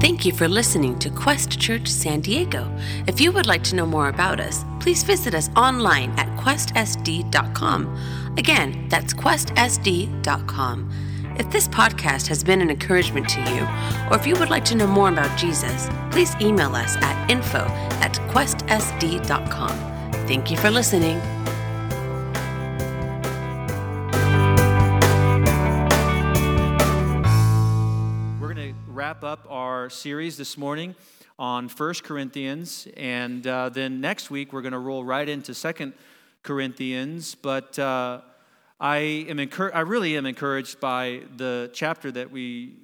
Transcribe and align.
Thank 0.00 0.24
you 0.24 0.32
for 0.32 0.46
listening 0.46 0.96
to 1.00 1.10
Quest 1.10 1.58
Church 1.58 1.88
San 1.88 2.20
Diego. 2.20 2.72
If 3.08 3.20
you 3.20 3.32
would 3.32 3.46
like 3.46 3.64
to 3.64 3.74
know 3.74 3.84
more 3.84 4.08
about 4.08 4.38
us, 4.38 4.64
please 4.78 5.02
visit 5.02 5.34
us 5.34 5.50
online 5.56 6.12
at 6.12 6.28
questsd.com. 6.38 8.34
Again, 8.36 8.86
that's 8.88 9.12
questsd.com. 9.12 10.90
If 11.36 11.50
this 11.50 11.66
podcast 11.68 12.28
has 12.28 12.44
been 12.44 12.60
an 12.60 12.70
encouragement 12.70 13.28
to 13.30 13.40
you, 13.40 13.62
or 14.10 14.16
if 14.16 14.26
you 14.26 14.34
would 14.36 14.50
like 14.50 14.64
to 14.66 14.76
know 14.76 14.86
more 14.86 15.08
about 15.08 15.36
Jesus, 15.36 15.88
please 16.12 16.34
email 16.40 16.76
us 16.76 16.96
at 16.96 17.30
info 17.30 17.64
at 18.00 18.14
questsd.com. 18.30 19.76
Thank 20.28 20.50
you 20.50 20.56
for 20.56 20.70
listening. 20.70 21.20
Series 29.90 30.36
this 30.36 30.56
morning 30.56 30.94
on 31.38 31.68
1 31.68 31.94
Corinthians, 32.02 32.88
and 32.96 33.46
uh, 33.46 33.68
then 33.68 34.00
next 34.00 34.30
week 34.30 34.52
we're 34.52 34.62
going 34.62 34.72
to 34.72 34.78
roll 34.78 35.04
right 35.04 35.28
into 35.28 35.54
2 35.54 35.92
Corinthians. 36.42 37.34
But 37.34 37.78
uh, 37.78 38.20
I 38.80 38.96
am 39.28 39.38
encour- 39.38 39.74
I 39.74 39.80
really 39.80 40.16
am 40.16 40.26
encouraged 40.26 40.80
by 40.80 41.22
the 41.36 41.70
chapter 41.72 42.10
that 42.12 42.30
we 42.30 42.74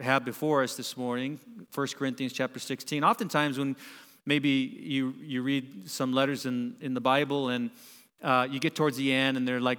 have 0.00 0.24
before 0.24 0.62
us 0.62 0.76
this 0.76 0.96
morning, 0.96 1.38
1 1.74 1.86
Corinthians 1.98 2.32
chapter 2.32 2.58
16. 2.58 3.04
Oftentimes, 3.04 3.58
when 3.58 3.76
maybe 4.26 4.48
you, 4.48 5.14
you 5.20 5.42
read 5.42 5.88
some 5.88 6.12
letters 6.12 6.46
in, 6.46 6.76
in 6.80 6.94
the 6.94 7.00
Bible 7.00 7.48
and 7.48 7.70
uh, 8.22 8.46
you 8.50 8.60
get 8.60 8.74
towards 8.74 8.96
the 8.96 9.12
end 9.12 9.36
and 9.36 9.46
they're 9.46 9.60
like 9.60 9.78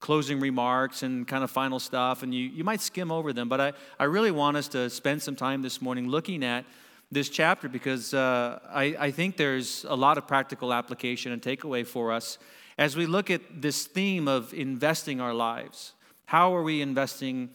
closing 0.00 0.40
remarks 0.40 1.02
and 1.02 1.26
kind 1.26 1.42
of 1.44 1.50
final 1.50 1.78
stuff, 1.78 2.22
and 2.22 2.34
you, 2.34 2.44
you 2.48 2.64
might 2.64 2.80
skim 2.80 3.10
over 3.10 3.32
them. 3.32 3.48
But 3.48 3.60
I, 3.60 3.72
I 3.98 4.04
really 4.04 4.30
want 4.30 4.56
us 4.56 4.68
to 4.68 4.88
spend 4.90 5.22
some 5.22 5.36
time 5.36 5.62
this 5.62 5.82
morning 5.82 6.08
looking 6.08 6.44
at 6.44 6.64
this 7.10 7.28
chapter 7.28 7.68
because 7.68 8.12
uh, 8.12 8.58
I, 8.70 8.96
I 8.98 9.10
think 9.10 9.36
there's 9.36 9.84
a 9.88 9.96
lot 9.96 10.18
of 10.18 10.26
practical 10.26 10.72
application 10.72 11.32
and 11.32 11.40
takeaway 11.40 11.86
for 11.86 12.12
us 12.12 12.38
as 12.76 12.96
we 12.96 13.06
look 13.06 13.30
at 13.30 13.40
this 13.60 13.86
theme 13.86 14.28
of 14.28 14.52
investing 14.54 15.20
our 15.20 15.34
lives. 15.34 15.94
How 16.26 16.54
are 16.54 16.62
we 16.62 16.82
investing 16.82 17.50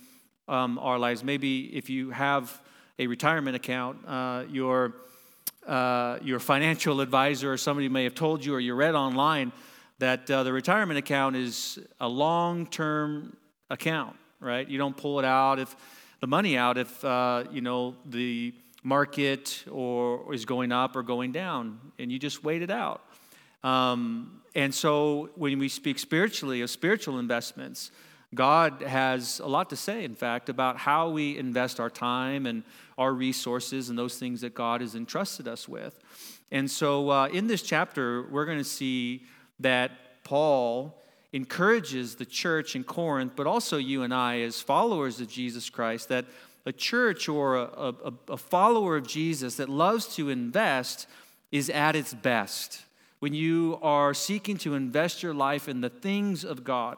um, 0.48 0.80
our 0.80 0.98
lives? 0.98 1.24
Maybe 1.24 1.76
if 1.78 1.90
you 1.90 2.10
have 2.10 2.62
a 3.00 3.08
retirement 3.08 3.56
account, 3.56 4.00
uh, 4.08 4.44
your, 4.50 4.96
uh, 5.68 6.18
your 6.22 6.40
financial 6.40 7.00
advisor 7.00 7.54
or 7.54 7.58
somebody 7.58 7.90
may 7.90 8.04
have 8.04 8.16
told 8.16 8.44
you, 8.44 8.54
or 8.56 8.60
you 8.60 8.74
read 8.74 8.96
online, 8.96 9.52
that 10.04 10.30
uh, 10.30 10.44
the 10.44 10.52
retirement 10.52 11.00
account 11.00 11.38
is 11.38 11.80
a 12.02 12.08
long 12.10 12.68
term 12.68 13.38
account, 13.70 14.18
right? 14.42 14.68
You 14.68 14.78
don't 14.78 14.98
pull 14.98 15.18
it 15.20 15.26
out 15.26 15.60
if 15.60 15.74
the 16.20 16.28
money 16.28 16.58
out 16.58 16.78
if 16.78 17.06
uh, 17.06 17.46
you 17.52 17.62
know 17.62 17.96
the 18.06 18.54
market 18.84 19.64
or 19.72 20.34
is 20.34 20.44
going 20.44 20.74
up 20.74 20.98
or 20.98 21.04
going 21.04 21.32
down, 21.32 21.80
and 21.98 22.12
you 22.12 22.20
just 22.20 22.44
wait 22.44 22.62
it 22.62 22.70
out. 22.70 23.02
Um, 23.64 24.42
and 24.56 24.76
so 24.76 25.30
when 25.36 25.58
we 25.58 25.70
speak 25.70 25.98
spiritually 25.98 26.60
of 26.60 26.70
spiritual 26.70 27.18
investments, 27.18 27.90
God 28.36 28.82
has 28.82 29.40
a 29.40 29.48
lot 29.48 29.70
to 29.70 29.78
say, 29.78 30.04
in 30.04 30.16
fact, 30.16 30.50
about 30.50 30.76
how 30.76 31.12
we 31.12 31.38
invest 31.38 31.80
our 31.80 31.90
time 31.90 32.46
and 32.46 32.64
our 32.98 33.14
resources 33.14 33.88
and 33.88 33.98
those 33.98 34.18
things 34.18 34.42
that 34.42 34.54
God 34.54 34.82
has 34.82 34.96
entrusted 34.96 35.48
us 35.48 35.70
with. 35.70 35.98
And 36.52 36.70
so 36.70 37.10
uh, 37.10 37.28
in 37.28 37.48
this 37.48 37.62
chapter, 37.62 38.28
we're 38.30 38.46
going 38.46 38.58
to 38.58 38.66
see 38.66 39.24
that 39.60 40.24
Paul 40.24 41.02
encourages 41.32 42.16
the 42.16 42.26
church 42.26 42.76
in 42.76 42.84
Corinth, 42.84 43.34
but 43.36 43.48
also 43.48 43.78
you 43.78 44.04
and 44.04 44.14
I, 44.14 44.42
as 44.42 44.62
followers 44.62 45.20
of 45.20 45.28
Jesus 45.28 45.70
Christ, 45.70 46.10
that 46.10 46.26
a 46.66 46.72
church 46.72 47.28
or 47.28 47.58
a, 47.58 47.94
a, 48.06 48.14
a 48.30 48.38
follower 48.38 48.96
of 48.96 49.08
Jesus 49.08 49.56
that 49.56 49.70
loves 49.70 50.16
to 50.16 50.30
invest 50.30 51.08
is 51.52 51.70
at 51.70 51.96
its 51.96 52.14
best. 52.14 52.84
When 53.20 53.34
you 53.34 53.80
are 53.82 54.14
seeking 54.14 54.58
to 54.60 54.76
invest 54.76 55.24
your 55.24 55.34
life 55.34 55.68
in 55.68 55.82
the 55.82 55.90
things 55.90 56.44
of 56.44 56.64
God, 56.64 56.98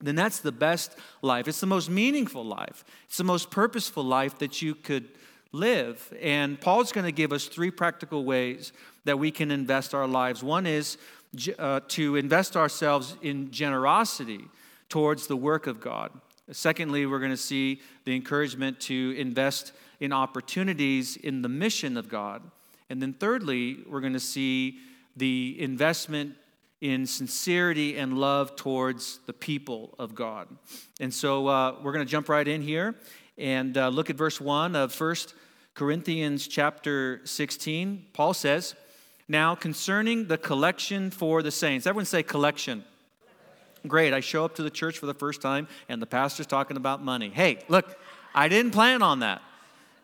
then 0.00 0.14
that's 0.14 0.40
the 0.40 0.52
best 0.52 0.96
life. 1.22 1.48
It's 1.48 1.60
the 1.60 1.66
most 1.66 1.88
meaningful 1.88 2.44
life. 2.44 2.84
It's 3.06 3.16
the 3.16 3.24
most 3.24 3.50
purposeful 3.50 4.04
life 4.04 4.38
that 4.38 4.60
you 4.60 4.74
could 4.74 5.08
live. 5.52 6.12
And 6.20 6.60
Paul's 6.60 6.92
going 6.92 7.06
to 7.06 7.12
give 7.12 7.32
us 7.32 7.46
three 7.46 7.70
practical 7.70 8.24
ways 8.24 8.72
that 9.04 9.18
we 9.18 9.30
can 9.30 9.50
invest 9.50 9.94
our 9.94 10.06
lives. 10.06 10.42
One 10.42 10.66
is 10.66 10.98
uh, 11.58 11.80
to 11.88 12.16
invest 12.16 12.56
ourselves 12.56 13.16
in 13.22 13.50
generosity 13.50 14.44
towards 14.88 15.26
the 15.26 15.36
work 15.36 15.66
of 15.66 15.80
God. 15.80 16.10
Secondly, 16.50 17.06
we're 17.06 17.18
going 17.18 17.30
to 17.30 17.36
see 17.36 17.80
the 18.04 18.14
encouragement 18.14 18.78
to 18.80 19.14
invest 19.16 19.72
in 20.00 20.12
opportunities 20.12 21.16
in 21.16 21.42
the 21.42 21.48
mission 21.48 21.96
of 21.96 22.08
God. 22.08 22.42
And 22.90 23.00
then 23.00 23.14
thirdly, 23.14 23.78
we're 23.88 24.00
going 24.00 24.12
to 24.12 24.20
see 24.20 24.78
the 25.16 25.56
investment 25.58 26.34
in 26.80 27.06
sincerity 27.06 27.96
and 27.96 28.18
love 28.18 28.56
towards 28.56 29.20
the 29.26 29.32
people 29.32 29.94
of 29.98 30.14
God. 30.14 30.48
And 31.00 31.12
so 31.12 31.46
uh, 31.46 31.76
we're 31.82 31.92
going 31.92 32.04
to 32.04 32.10
jump 32.10 32.28
right 32.28 32.46
in 32.46 32.60
here 32.60 32.94
and 33.38 33.76
uh, 33.78 33.88
look 33.88 34.10
at 34.10 34.16
verse 34.16 34.40
1 34.40 34.76
of 34.76 34.98
1 35.00 35.16
Corinthians 35.72 36.46
chapter 36.46 37.20
16. 37.24 38.06
Paul 38.12 38.34
says, 38.34 38.74
Now 39.28 39.54
concerning 39.54 40.26
the 40.28 40.38
collection 40.38 41.10
for 41.10 41.42
the 41.42 41.50
saints, 41.50 41.86
everyone 41.86 42.04
say 42.04 42.22
collection. 42.22 42.84
Great, 43.86 44.12
I 44.12 44.20
show 44.20 44.44
up 44.44 44.54
to 44.56 44.62
the 44.62 44.70
church 44.70 44.98
for 44.98 45.06
the 45.06 45.14
first 45.14 45.42
time 45.42 45.68
and 45.88 46.00
the 46.00 46.06
pastor's 46.06 46.46
talking 46.46 46.76
about 46.76 47.02
money. 47.02 47.30
Hey, 47.30 47.58
look, 47.68 47.98
I 48.34 48.48
didn't 48.48 48.72
plan 48.72 49.02
on 49.02 49.20
that. 49.20 49.42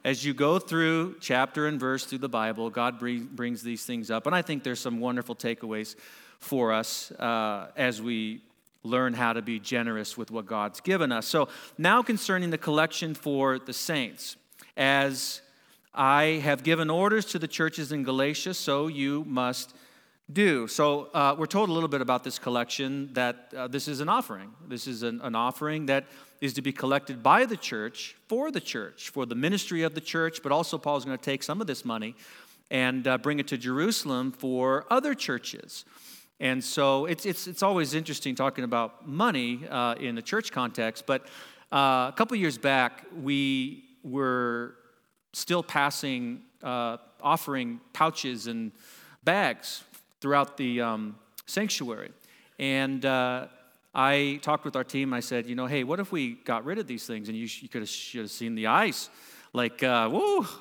As 0.04 0.24
you 0.24 0.32
go 0.32 0.58
through 0.58 1.16
chapter 1.20 1.66
and 1.66 1.78
verse 1.78 2.06
through 2.06 2.18
the 2.18 2.28
Bible, 2.28 2.70
God 2.70 2.98
brings 2.98 3.62
these 3.62 3.84
things 3.84 4.10
up. 4.10 4.26
And 4.26 4.34
I 4.34 4.40
think 4.40 4.64
there's 4.64 4.80
some 4.80 4.98
wonderful 5.00 5.34
takeaways 5.34 5.94
for 6.38 6.72
us 6.72 7.10
uh, 7.12 7.68
as 7.76 8.00
we 8.00 8.40
learn 8.82 9.12
how 9.12 9.34
to 9.34 9.42
be 9.42 9.60
generous 9.60 10.16
with 10.16 10.30
what 10.30 10.46
God's 10.46 10.80
given 10.80 11.12
us. 11.12 11.26
So, 11.26 11.48
now 11.76 12.02
concerning 12.02 12.48
the 12.48 12.56
collection 12.56 13.14
for 13.14 13.58
the 13.58 13.74
saints, 13.74 14.36
as 14.74 15.42
I 15.92 16.40
have 16.44 16.62
given 16.62 16.88
orders 16.88 17.24
to 17.26 17.38
the 17.38 17.48
churches 17.48 17.90
in 17.90 18.04
Galatia, 18.04 18.54
so 18.54 18.86
you 18.86 19.24
must 19.26 19.74
do. 20.32 20.68
So, 20.68 21.08
uh, 21.12 21.34
we're 21.36 21.46
told 21.46 21.68
a 21.68 21.72
little 21.72 21.88
bit 21.88 22.00
about 22.00 22.22
this 22.22 22.38
collection 22.38 23.12
that 23.14 23.52
uh, 23.56 23.66
this 23.66 23.88
is 23.88 23.98
an 23.98 24.08
offering. 24.08 24.50
This 24.68 24.86
is 24.86 25.02
an, 25.02 25.20
an 25.22 25.34
offering 25.34 25.86
that 25.86 26.06
is 26.40 26.54
to 26.54 26.62
be 26.62 26.72
collected 26.72 27.22
by 27.22 27.44
the 27.44 27.56
church 27.56 28.16
for 28.28 28.52
the 28.52 28.60
church, 28.60 29.10
for 29.10 29.26
the 29.26 29.34
ministry 29.34 29.82
of 29.82 29.94
the 29.94 30.00
church, 30.00 30.42
but 30.42 30.52
also 30.52 30.78
Paul's 30.78 31.04
going 31.04 31.18
to 31.18 31.24
take 31.24 31.42
some 31.42 31.60
of 31.60 31.66
this 31.66 31.84
money 31.84 32.14
and 32.70 33.06
uh, 33.08 33.18
bring 33.18 33.40
it 33.40 33.48
to 33.48 33.58
Jerusalem 33.58 34.30
for 34.30 34.86
other 34.90 35.14
churches. 35.14 35.84
And 36.38 36.62
so 36.62 37.06
it's, 37.06 37.26
it's, 37.26 37.46
it's 37.46 37.62
always 37.62 37.94
interesting 37.94 38.34
talking 38.34 38.64
about 38.64 39.06
money 39.06 39.66
uh, 39.68 39.96
in 40.00 40.14
the 40.14 40.22
church 40.22 40.52
context, 40.52 41.04
but 41.04 41.26
uh, 41.72 42.08
a 42.08 42.14
couple 42.16 42.36
years 42.36 42.56
back, 42.56 43.04
we 43.20 43.84
were 44.02 44.76
still 45.32 45.62
passing, 45.62 46.42
uh, 46.62 46.96
offering 47.22 47.80
pouches 47.92 48.46
and 48.46 48.72
bags 49.24 49.84
throughout 50.20 50.56
the 50.56 50.80
um, 50.80 51.16
sanctuary. 51.46 52.10
And 52.58 53.04
uh, 53.04 53.46
I 53.94 54.38
talked 54.42 54.64
with 54.64 54.76
our 54.76 54.84
team. 54.84 55.12
I 55.12 55.20
said, 55.20 55.46
you 55.46 55.54
know, 55.54 55.66
hey, 55.66 55.84
what 55.84 56.00
if 56.00 56.12
we 56.12 56.34
got 56.44 56.64
rid 56.64 56.78
of 56.78 56.86
these 56.86 57.06
things? 57.06 57.28
And 57.28 57.36
you, 57.36 57.48
you 57.60 57.68
could 57.68 57.82
have, 57.82 57.88
should 57.88 58.22
have 58.22 58.30
seen 58.30 58.54
the 58.54 58.66
eyes. 58.66 59.10
Like, 59.52 59.82
uh, 59.82 60.10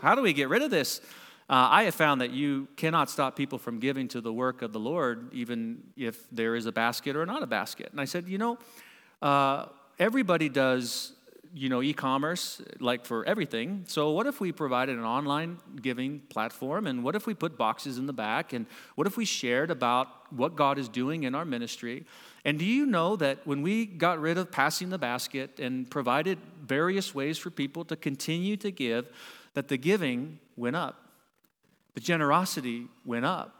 how 0.01 0.15
do 0.15 0.21
we 0.21 0.33
get 0.33 0.49
rid 0.49 0.61
of 0.61 0.71
this? 0.71 1.01
Uh, 1.49 1.67
I 1.71 1.83
have 1.83 1.95
found 1.95 2.21
that 2.21 2.29
you 2.29 2.67
cannot 2.75 3.09
stop 3.09 3.35
people 3.35 3.57
from 3.57 3.79
giving 3.79 4.07
to 4.09 4.21
the 4.21 4.31
work 4.31 4.61
of 4.61 4.71
the 4.71 4.79
Lord, 4.79 5.33
even 5.33 5.81
if 5.97 6.29
there 6.31 6.55
is 6.55 6.67
a 6.67 6.71
basket 6.71 7.15
or 7.15 7.25
not 7.25 7.41
a 7.41 7.47
basket. 7.47 7.89
And 7.91 7.99
I 7.99 8.05
said, 8.05 8.27
you 8.27 8.37
know, 8.37 8.59
uh, 9.21 9.65
everybody 9.97 10.47
does, 10.47 11.13
you 11.53 11.69
know, 11.69 11.81
e-commerce 11.81 12.61
like 12.79 13.05
for 13.05 13.25
everything. 13.25 13.83
So 13.87 14.11
what 14.11 14.27
if 14.27 14.39
we 14.39 14.51
provided 14.51 14.97
an 14.97 15.03
online 15.03 15.57
giving 15.81 16.19
platform, 16.29 16.87
and 16.87 17.03
what 17.03 17.15
if 17.15 17.25
we 17.25 17.33
put 17.33 17.57
boxes 17.57 17.97
in 17.97 18.05
the 18.05 18.13
back, 18.13 18.53
and 18.53 18.65
what 18.95 19.07
if 19.07 19.17
we 19.17 19.25
shared 19.25 19.71
about 19.71 20.07
what 20.31 20.55
God 20.55 20.77
is 20.77 20.87
doing 20.87 21.23
in 21.23 21.35
our 21.35 21.45
ministry? 21.45 22.05
And 22.45 22.59
do 22.59 22.65
you 22.65 22.85
know 22.85 23.15
that 23.15 23.45
when 23.45 23.61
we 23.61 23.85
got 23.85 24.19
rid 24.19 24.37
of 24.37 24.51
passing 24.51 24.89
the 24.89 24.97
basket 24.97 25.59
and 25.59 25.89
provided 25.89 26.37
various 26.61 27.15
ways 27.15 27.37
for 27.37 27.49
people 27.49 27.83
to 27.85 27.95
continue 27.95 28.55
to 28.57 28.71
give, 28.71 29.09
that 29.55 29.67
the 29.67 29.77
giving 29.77 30.39
went 30.55 30.75
up, 30.75 31.09
the 31.95 32.01
generosity 32.01 32.87
went 33.05 33.25
up, 33.25 33.55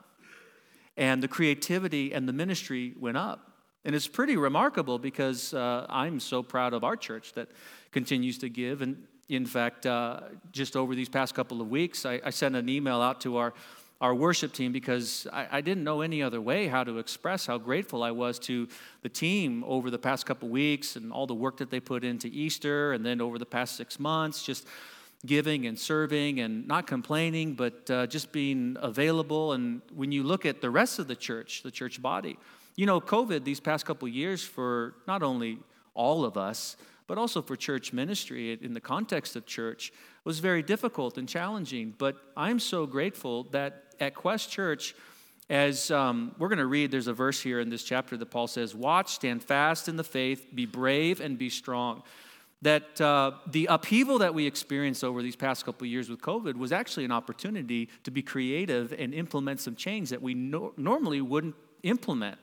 and 0.96 1.24
the 1.24 1.28
creativity 1.28 2.14
and 2.14 2.28
the 2.28 2.34
ministry 2.34 2.94
went 3.00 3.18
up. 3.18 3.46
And 3.86 3.96
it's 3.96 4.08
pretty 4.08 4.36
remarkable 4.36 5.00
because 5.00 5.54
uh, 5.54 5.86
I'm 5.90 6.20
so 6.20 6.44
proud 6.44 6.74
of 6.74 6.84
our 6.84 6.98
church 6.98 7.34
that 7.34 7.50
continues 7.92 8.38
to 8.40 8.50
give. 8.50 8.82
And 8.82 9.06
in 9.28 9.46
fact, 9.46 9.86
uh, 9.86 10.22
just 10.52 10.76
over 10.76 10.96
these 10.96 11.10
past 11.10 11.36
couple 11.36 11.62
of 11.62 11.70
weeks, 11.70 12.06
I, 12.06 12.20
I 12.24 12.30
sent 12.30 12.56
an 12.56 12.70
email 12.70 13.02
out 13.02 13.22
to 13.22 13.38
our 13.38 13.54
our 14.02 14.16
worship 14.16 14.54
team 14.54 14.72
because 14.72 15.28
I, 15.34 15.48
I, 15.52 15.62
didn't 15.62 15.84
know 15.84 16.00
any 16.00 16.24
other 16.24 16.40
way 16.40 16.68
how 16.68 16.86
to 16.86 17.00
express 17.00 17.46
how 17.46 17.58
grateful 17.58 18.02
I 18.02 18.12
was 18.12 18.40
to 18.40 18.70
the 19.02 19.10
team 19.10 19.62
over 19.68 19.92
the 19.92 20.00
past 20.00 20.26
couple 20.26 20.48
weeks 20.48 20.96
and 20.96 21.12
all 21.12 21.28
the 21.28 21.36
work 21.36 21.58
that 21.58 21.70
they 21.70 21.82
put 21.82 22.06
into 22.06 22.28
Easter 22.28 22.94
and 22.94 23.06
then 23.06 23.20
over 23.20 23.38
the 23.38 23.46
past 23.46 23.76
six 23.76 24.00
months. 24.00 24.44
Just 24.44 24.66
giving 25.26 25.68
and 25.68 25.78
serving 25.78 26.40
and 26.40 26.66
not 26.66 26.88
complaining, 26.88 27.56
but 27.56 27.92
uh, 27.92 28.08
just 28.08 28.32
being 28.32 28.78
available. 28.80 29.52
And 29.52 29.82
when 29.94 30.14
you 30.14 30.24
look 30.24 30.46
at 30.46 30.62
the 30.62 30.70
rest 30.70 31.00
of 31.00 31.08
the 31.08 31.16
church, 31.16 31.64
the 31.64 31.72
church 31.72 32.02
body, 32.02 32.38
you 32.78 32.86
know, 32.86 33.02
COVID 33.02 33.44
these 33.44 33.60
past 33.60 33.86
couple 33.86 34.08
years 34.08 34.44
for 34.44 34.96
not 35.08 35.22
only 35.24 35.60
all 35.94 36.24
of 36.24 36.38
us, 36.38 36.78
but 37.10 37.18
also 37.18 37.42
for 37.42 37.56
church 37.56 37.92
ministry 37.92 38.54
in 38.62 38.76
the 38.76 38.80
context 38.80 39.36
of 39.36 39.48
church 39.48 39.92
was 40.24 40.38
very 40.38 40.62
difficult 40.62 41.18
and 41.18 41.28
challenging. 41.28 41.96
But 41.98 42.16
I'm 42.38 42.60
so 42.60 42.86
grateful 42.86 43.46
that 43.46 43.96
at 44.00 44.14
Quest 44.14 44.52
Church, 44.52 44.94
as 45.50 45.90
um, 45.90 46.36
we're 46.38 46.50
going 46.50 46.60
to 46.60 46.68
read, 46.68 46.92
there's 46.92 47.08
a 47.08 47.14
verse 47.14 47.42
here 47.42 47.60
in 47.60 47.72
this 47.72 47.84
chapter 47.84 48.16
that 48.16 48.28
Paul 48.28 48.46
says, 48.46 48.76
Watch, 48.76 49.10
stand 49.10 49.44
fast 49.44 49.90
in 49.90 49.98
the 49.98 50.04
faith, 50.04 50.46
be 50.54 50.68
brave, 50.68 51.20
and 51.20 51.36
be 51.36 51.50
strong 51.50 52.04
that 52.62 53.00
uh, 53.00 53.32
the 53.48 53.68
upheaval 53.68 54.20
that 54.20 54.34
we 54.34 54.46
experienced 54.46 55.04
over 55.04 55.24
these 55.24 55.36
past 55.36 55.66
couple 55.66 55.88
years 55.88 56.10
with 56.10 56.22
COVID 56.22 56.58
was 56.58 56.72
actually 56.72 57.06
an 57.06 57.12
opportunity 57.12 57.90
to 58.04 58.12
be 58.12 58.22
creative 58.22 58.94
and 58.94 59.14
implement 59.14 59.62
some 59.62 59.76
change 59.76 60.10
that 60.10 60.22
we 60.22 60.34
no- 60.34 60.74
normally 60.78 61.22
wouldn't 61.22 61.56
implement. 61.84 62.38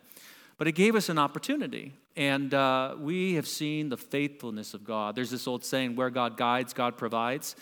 But 0.59 0.69
it 0.69 0.73
gave 0.73 0.95
us 0.95 1.09
an 1.09 1.19
opportunity. 1.19 1.95
And 2.17 2.55
uh, 2.55 2.95
we 2.99 3.35
have 3.35 3.47
seen 3.47 3.89
the 3.91 3.97
faithfulness 3.97 4.73
of 4.73 4.85
God. 4.85 5.15
There's 5.15 5.31
this 5.31 5.47
old 5.47 5.65
saying 5.65 5.97
where 5.97 6.11
God 6.11 6.37
guides, 6.37 6.73
God 6.73 6.97
provides. 6.97 7.57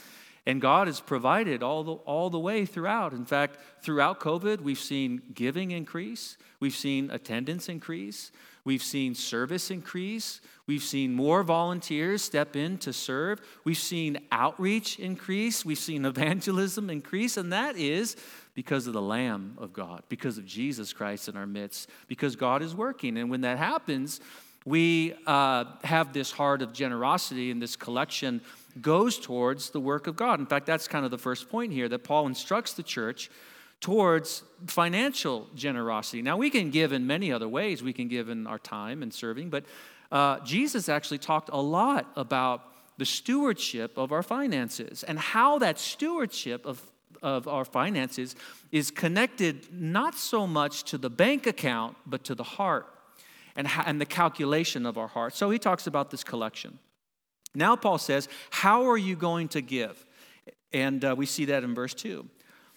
And 0.47 0.61
God 0.61 0.87
has 0.87 1.01
provided 1.01 1.63
all 1.63 1.83
the, 1.83 1.93
all 1.93 2.31
the 2.31 2.39
way 2.39 2.67
throughout. 2.67 3.13
In 3.13 3.25
fact, 3.25 3.59
throughout 3.83 4.21
COVID, 4.21 4.61
we've 4.61 4.79
seen 4.79 5.23
giving 5.35 5.71
increase, 5.71 6.37
we've 6.61 6.77
seen 6.77 7.11
attendance 7.11 7.69
increase, 7.69 8.31
we've 8.65 8.83
seen 8.83 9.15
service 9.15 9.71
increase, 9.71 10.41
We've 10.67 10.83
seen 10.83 11.13
more 11.13 11.43
volunteers 11.43 12.23
step 12.23 12.57
in 12.57 12.79
to 12.79 12.93
serve. 12.93 13.41
We've 13.65 13.77
seen 13.77 14.19
outreach 14.33 14.99
increase. 14.99 15.65
We've 15.65 15.79
seen 15.79 16.05
evangelism 16.07 16.89
increase. 16.89 17.37
And 17.37 17.53
that 17.53 17.77
is 17.77 18.17
because 18.55 18.87
of 18.87 18.93
the 18.93 19.03
Lamb 19.03 19.57
of 19.59 19.73
God, 19.73 20.03
because 20.09 20.39
of 20.39 20.47
Jesus 20.47 20.93
Christ 20.93 21.29
in 21.29 21.37
our 21.37 21.47
midst, 21.47 21.91
because 22.07 22.37
God 22.37 22.63
is 22.63 22.75
working. 22.75 23.19
And 23.19 23.31
when 23.31 23.43
that 23.43 23.59
happens, 23.59 24.21
we 24.65 25.15
uh, 25.27 25.65
have 25.83 26.13
this 26.13 26.31
heart 26.31 26.63
of 26.63 26.73
generosity, 26.73 27.51
and 27.51 27.61
this 27.61 27.77
collection 27.77 28.41
goes 28.81 29.19
towards 29.19 29.71
the 29.71 29.81
work 29.81 30.07
of 30.07 30.17
God. 30.17 30.41
In 30.41 30.47
fact, 30.47 30.67
that's 30.67 30.89
kind 30.89 31.05
of 31.05 31.11
the 31.11 31.19
first 31.19 31.49
point 31.49 31.73
here 31.73 31.89
that 31.89 32.05
Paul 32.05 32.27
instructs 32.27 32.73
the 32.73 32.83
church 32.83 33.31
towards 33.81 34.43
financial 34.67 35.49
generosity. 35.55 36.23
Now, 36.23 36.37
we 36.37 36.49
can 36.49 36.71
give 36.71 36.93
in 36.93 37.07
many 37.07 37.33
other 37.33 37.49
ways. 37.49 37.83
We 37.83 37.93
can 37.93 38.09
give 38.09 38.29
in 38.29 38.47
our 38.47 38.59
time 38.59 39.03
and 39.03 39.13
serving, 39.13 39.51
but 39.51 39.65
uh, 40.11 40.41
Jesus 40.41 40.89
actually 40.89 41.19
talked 41.19 41.51
a 41.53 41.61
lot 41.61 42.11
about 42.17 42.63
the 42.97 43.05
stewardship 43.05 43.99
of 43.99 44.13
our 44.13 44.23
finances 44.23 45.03
and 45.03 45.19
how 45.19 45.59
that 45.59 45.79
stewardship 45.79 46.65
of, 46.65 46.81
of 47.25 47.49
our 47.49 47.65
finances 47.65 48.37
is 48.71 48.91
connected 48.91 49.73
not 49.73 50.15
so 50.15 50.47
much 50.47 50.85
to 50.85 50.99
the 50.99 51.09
bank 51.09 51.47
account, 51.47 51.97
but 52.07 52.23
to 52.25 52.35
the 52.35 52.45
heart 52.45 52.87
and, 53.57 53.67
and 53.87 53.99
the 54.01 54.07
calculation 54.07 54.85
of 54.85 54.99
our 54.99 55.09
heart. 55.09 55.35
So 55.35 55.51
he 55.51 55.59
talks 55.59 55.87
about 55.87 56.11
this 56.11 56.23
collection. 56.23 56.79
Now, 57.55 57.77
Paul 57.77 57.99
says, 57.99 58.29
How 58.51 58.89
are 58.89 58.99
you 58.99 59.17
going 59.17 59.49
to 59.49 59.63
give? 59.63 60.05
And 60.73 61.03
uh, 61.05 61.15
we 61.17 61.25
see 61.25 61.47
that 61.47 61.65
in 61.65 61.75
verse 61.75 61.95
2. 61.95 62.29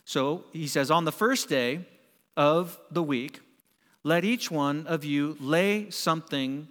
So 0.05 0.45
he 0.53 0.67
says, 0.67 0.89
On 0.89 1.03
the 1.03 1.11
first 1.11 1.49
day 1.49 1.85
of 2.37 2.79
the 2.89 3.03
week, 3.03 3.41
let 4.03 4.23
each 4.23 4.49
one 4.49 4.87
of 4.87 5.03
you 5.03 5.35
lay 5.41 5.89
something 5.89 6.69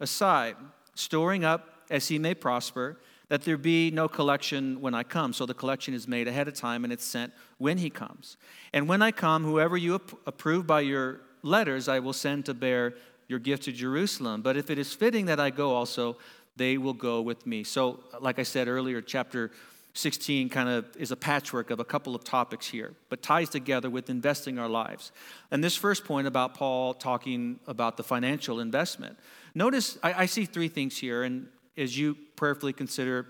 aside, 0.00 0.56
storing 0.94 1.44
up 1.44 1.84
as 1.88 2.08
he 2.08 2.18
may 2.18 2.34
prosper, 2.34 2.98
that 3.28 3.42
there 3.42 3.56
be 3.56 3.90
no 3.90 4.08
collection 4.08 4.80
when 4.80 4.94
I 4.94 5.02
come. 5.02 5.32
So 5.32 5.46
the 5.46 5.54
collection 5.54 5.94
is 5.94 6.06
made 6.06 6.28
ahead 6.28 6.48
of 6.48 6.54
time 6.54 6.84
and 6.84 6.92
it's 6.92 7.04
sent 7.04 7.32
when 7.58 7.78
he 7.78 7.90
comes. 7.90 8.36
And 8.72 8.88
when 8.88 9.02
I 9.02 9.10
come, 9.10 9.42
whoever 9.42 9.76
you 9.76 9.94
approve 10.26 10.66
by 10.66 10.80
your 10.80 11.20
letters, 11.42 11.88
I 11.88 11.98
will 11.98 12.12
send 12.12 12.46
to 12.46 12.54
bear 12.54 12.94
your 13.28 13.38
gift 13.38 13.64
to 13.64 13.72
Jerusalem. 13.72 14.42
But 14.42 14.56
if 14.56 14.70
it 14.70 14.78
is 14.78 14.92
fitting 14.92 15.26
that 15.26 15.40
I 15.40 15.50
go 15.50 15.74
also, 15.74 16.16
they 16.56 16.78
will 16.78 16.94
go 16.94 17.20
with 17.20 17.46
me. 17.46 17.64
So, 17.64 18.00
uh, 18.14 18.18
like 18.20 18.38
I 18.38 18.42
said 18.42 18.68
earlier, 18.68 19.00
chapter 19.00 19.50
16 19.94 20.48
kind 20.50 20.68
of 20.68 20.84
is 20.96 21.10
a 21.10 21.16
patchwork 21.16 21.70
of 21.70 21.80
a 21.80 21.84
couple 21.84 22.14
of 22.14 22.22
topics 22.22 22.66
here, 22.66 22.94
but 23.08 23.22
ties 23.22 23.48
together 23.48 23.88
with 23.88 24.10
investing 24.10 24.58
our 24.58 24.68
lives. 24.68 25.10
And 25.50 25.64
this 25.64 25.74
first 25.74 26.04
point 26.04 26.26
about 26.26 26.54
Paul 26.54 26.94
talking 26.94 27.58
about 27.66 27.96
the 27.96 28.02
financial 28.02 28.60
investment. 28.60 29.18
Notice, 29.54 29.98
I, 30.02 30.22
I 30.22 30.26
see 30.26 30.44
three 30.44 30.68
things 30.68 30.98
here, 30.98 31.22
and 31.22 31.48
as 31.76 31.98
you 31.98 32.16
prayerfully 32.36 32.72
consider 32.72 33.26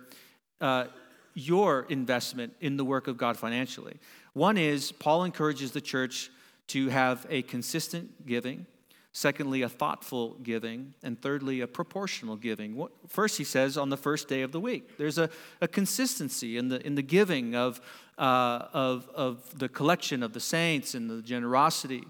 uh, 0.60 0.86
your 1.34 1.86
investment 1.88 2.54
in 2.60 2.76
the 2.76 2.84
work 2.84 3.08
of 3.08 3.16
God 3.16 3.36
financially. 3.36 3.98
One 4.32 4.56
is 4.56 4.92
Paul 4.92 5.24
encourages 5.24 5.72
the 5.72 5.80
church 5.80 6.30
to 6.68 6.88
have 6.88 7.26
a 7.30 7.42
consistent 7.42 8.26
giving. 8.26 8.66
Secondly, 9.12 9.62
a 9.62 9.68
thoughtful 9.68 10.34
giving. 10.42 10.92
And 11.02 11.20
thirdly, 11.20 11.60
a 11.60 11.66
proportional 11.66 12.36
giving. 12.36 12.86
First, 13.08 13.38
he 13.38 13.44
says 13.44 13.78
on 13.78 13.88
the 13.88 13.96
first 13.96 14.28
day 14.28 14.42
of 14.42 14.52
the 14.52 14.60
week, 14.60 14.98
there's 14.98 15.16
a, 15.16 15.30
a 15.60 15.68
consistency 15.68 16.58
in 16.58 16.68
the, 16.68 16.84
in 16.86 16.96
the 16.96 17.02
giving 17.02 17.54
of, 17.54 17.80
uh, 18.18 18.66
of, 18.72 19.08
of 19.14 19.58
the 19.58 19.68
collection 19.68 20.22
of 20.22 20.32
the 20.32 20.40
saints 20.40 20.94
and 20.94 21.08
the 21.08 21.22
generosity 21.22 22.04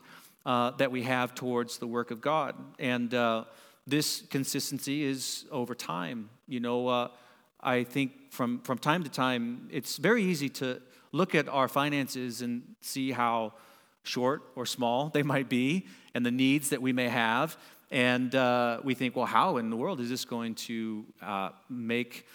uh, 0.44 0.72
that 0.72 0.90
we 0.90 1.02
have 1.02 1.34
towards 1.34 1.78
the 1.78 1.86
work 1.86 2.10
of 2.10 2.20
God. 2.20 2.54
And 2.78 3.12
uh, 3.14 3.44
this 3.86 4.22
consistency 4.30 5.04
is 5.04 5.44
over 5.50 5.74
time. 5.74 6.28
You 6.48 6.60
know, 6.60 6.88
uh, 6.88 7.08
I 7.60 7.84
think 7.84 8.30
from, 8.30 8.60
from 8.60 8.78
time 8.78 9.04
to 9.04 9.10
time, 9.10 9.68
it's 9.70 9.96
very 9.96 10.22
easy 10.22 10.48
to 10.50 10.80
look 11.12 11.34
at 11.34 11.48
our 11.48 11.68
finances 11.68 12.42
and 12.42 12.62
see 12.80 13.12
how 13.12 13.54
short 14.02 14.42
or 14.54 14.66
small 14.66 15.08
they 15.08 15.22
might 15.22 15.48
be 15.48 15.86
and 16.14 16.24
the 16.24 16.30
needs 16.30 16.70
that 16.70 16.82
we 16.82 16.92
may 16.92 17.08
have. 17.08 17.56
And 17.90 18.34
uh, 18.34 18.80
we 18.82 18.94
think, 18.94 19.14
well, 19.16 19.26
how 19.26 19.58
in 19.58 19.70
the 19.70 19.76
world 19.76 20.00
is 20.00 20.10
this 20.10 20.24
going 20.24 20.56
to 20.56 21.04
uh, 21.22 21.50
make 21.68 22.26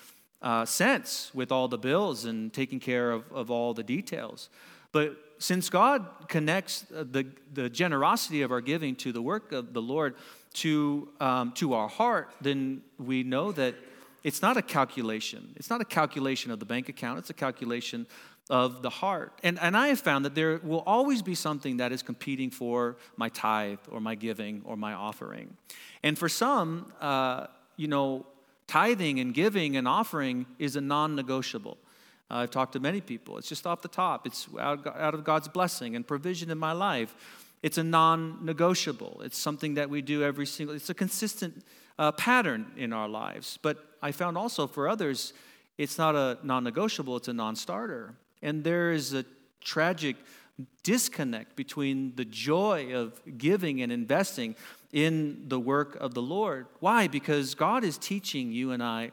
uh, 0.41 0.65
sense 0.65 1.31
with 1.33 1.51
all 1.51 1.67
the 1.67 1.77
bills 1.77 2.25
and 2.25 2.53
taking 2.53 2.79
care 2.79 3.11
of, 3.11 3.31
of 3.31 3.51
all 3.51 3.73
the 3.73 3.83
details? 3.83 4.49
But 4.91 5.17
since 5.39 5.69
God 5.69 6.05
connects 6.27 6.81
the, 6.89 7.25
the 7.53 7.69
generosity 7.69 8.41
of 8.41 8.51
our 8.51 8.61
giving 8.61 8.95
to 8.97 9.11
the 9.11 9.21
work 9.21 9.51
of 9.51 9.73
the 9.73 9.81
Lord, 9.81 10.15
to, 10.53 11.09
um, 11.19 11.51
to 11.53 11.73
our 11.73 11.87
heart, 11.87 12.33
then 12.41 12.81
we 12.97 13.23
know 13.23 13.51
that 13.51 13.75
it's 14.23 14.41
not 14.41 14.57
a 14.57 14.61
calculation. 14.61 15.53
It's 15.55 15.69
not 15.69 15.81
a 15.81 15.85
calculation 15.85 16.51
of 16.51 16.59
the 16.59 16.65
bank 16.65 16.89
account, 16.89 17.19
it's 17.19 17.29
a 17.29 17.33
calculation 17.35 18.05
of 18.49 18.81
the 18.81 18.89
heart. 18.89 19.31
And, 19.43 19.57
and 19.59 19.77
I 19.77 19.87
have 19.87 19.99
found 19.99 20.25
that 20.25 20.35
there 20.35 20.59
will 20.63 20.83
always 20.85 21.21
be 21.21 21.35
something 21.35 21.77
that 21.77 21.91
is 21.91 22.03
competing 22.03 22.49
for 22.49 22.97
my 23.15 23.29
tithe 23.29 23.79
or 23.89 24.01
my 24.01 24.15
giving 24.15 24.61
or 24.65 24.75
my 24.75 24.93
offering. 24.93 25.55
And 26.03 26.17
for 26.17 26.27
some, 26.27 26.91
uh, 26.99 27.47
you 27.77 27.87
know, 27.87 28.25
tithing 28.67 29.19
and 29.19 29.33
giving 29.33 29.77
and 29.77 29.87
offering 29.87 30.45
is 30.59 30.75
a 30.75 30.81
non 30.81 31.15
negotiable. 31.15 31.77
I've 32.29 32.51
talked 32.51 32.73
to 32.73 32.79
many 32.79 33.01
people. 33.01 33.37
It's 33.37 33.49
just 33.49 33.67
off 33.67 33.81
the 33.81 33.89
top. 33.89 34.25
It's 34.25 34.47
out, 34.57 34.87
out 34.87 35.13
of 35.13 35.23
God's 35.23 35.47
blessing 35.47 35.95
and 35.95 36.07
provision 36.07 36.49
in 36.49 36.57
my 36.57 36.71
life. 36.71 37.15
It's 37.61 37.77
a 37.77 37.83
non-negotiable. 37.83 39.21
It's 39.23 39.37
something 39.37 39.75
that 39.75 39.89
we 39.89 40.01
do 40.01 40.23
every 40.23 40.45
single. 40.45 40.75
It's 40.75 40.89
a 40.89 40.93
consistent 40.93 41.63
uh, 41.99 42.11
pattern 42.13 42.71
in 42.75 42.91
our 42.93 43.07
lives. 43.07 43.59
But 43.61 43.77
I 44.01 44.11
found 44.11 44.37
also 44.37 44.67
for 44.67 44.89
others, 44.89 45.33
it's 45.77 45.97
not 45.97 46.15
a 46.15 46.39
non-negotiable. 46.43 47.17
It's 47.17 47.27
a 47.27 47.33
non-starter. 47.33 48.15
And 48.41 48.63
there 48.63 48.91
is 48.91 49.13
a 49.13 49.25
tragic 49.61 50.15
disconnect 50.83 51.55
between 51.55 52.15
the 52.15 52.25
joy 52.25 52.93
of 52.93 53.19
giving 53.37 53.81
and 53.81 53.91
investing 53.91 54.55
in 54.91 55.47
the 55.47 55.59
work 55.59 55.95
of 55.95 56.13
the 56.13 56.21
Lord. 56.21 56.67
Why? 56.79 57.07
Because 57.07 57.55
God 57.55 57.83
is 57.83 57.97
teaching 57.97 58.51
you 58.51 58.71
and 58.71 58.83
I 58.83 59.11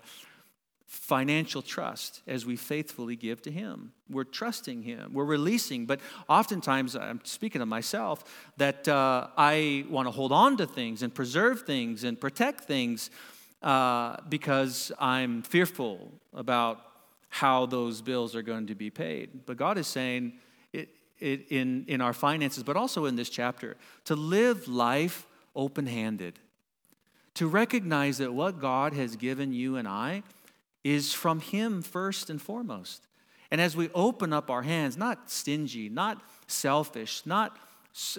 financial 0.89 1.61
trust 1.61 2.23
as 2.27 2.47
we 2.47 2.57
faithfully 2.57 3.15
give 3.15 3.43
to 3.43 3.51
Him. 3.51 3.93
We're 4.09 4.25
trusting 4.25 4.83
Him, 4.83 5.13
we're 5.13 5.27
releasing. 5.27 5.85
But 5.85 6.01
oftentimes, 6.29 6.97
I'm 6.97 7.21
speaking 7.25 7.61
of 7.61 7.69
myself, 7.69 8.25
that 8.57 8.89
uh, 8.89 9.29
I 9.37 9.85
want 9.91 10.09
to 10.09 10.11
hold 10.11 10.33
on 10.33 10.57
to 10.57 10.67
things 10.67 11.03
and 11.03 11.15
preserve 11.15 11.63
things 11.63 12.05
and 12.05 12.19
protect 12.19 12.63
things 12.65 13.11
uh, 13.63 14.17
because 14.31 14.91
I'm 14.99 15.43
fearful 15.43 16.11
about 16.33 16.81
how 17.29 17.67
those 17.67 18.01
bills 18.01 18.35
are 18.35 18.43
going 18.43 18.69
to 18.69 18.75
be 18.75 18.89
paid. 18.89 19.45
But 19.45 19.59
God 19.59 19.77
is 19.77 19.87
saying, 19.87 20.33
it, 21.21 21.51
in, 21.51 21.85
in 21.87 22.01
our 22.01 22.15
finances, 22.15 22.63
but 22.63 22.77
also 22.77 23.05
in 23.05 23.17
this 23.17 23.29
chapter, 23.29 23.77
to 24.05 24.15
live 24.15 24.69
life 24.69 25.27
open 25.55 25.87
handed, 25.87 26.39
to 27.35 27.47
recognize 27.47 28.19
that 28.19 28.33
what 28.33 28.59
God 28.59 28.95
has 28.95 29.17
given 29.17 29.53
you 29.53 29.77
and 29.77 29.87
I 29.87 30.23
is 30.85 31.13
from 31.13 31.41
Him 31.41 31.83
first 31.83 32.31
and 32.31 32.41
foremost. 32.41 33.07
And 33.51 33.61
as 33.61 33.77
we 33.77 33.89
open 33.95 34.33
up 34.33 34.51
our 34.51 34.63
hands, 34.63 34.97
not 34.97 35.31
stingy, 35.31 35.89
not 35.89 36.23
selfish, 36.47 37.23
not 37.25 37.57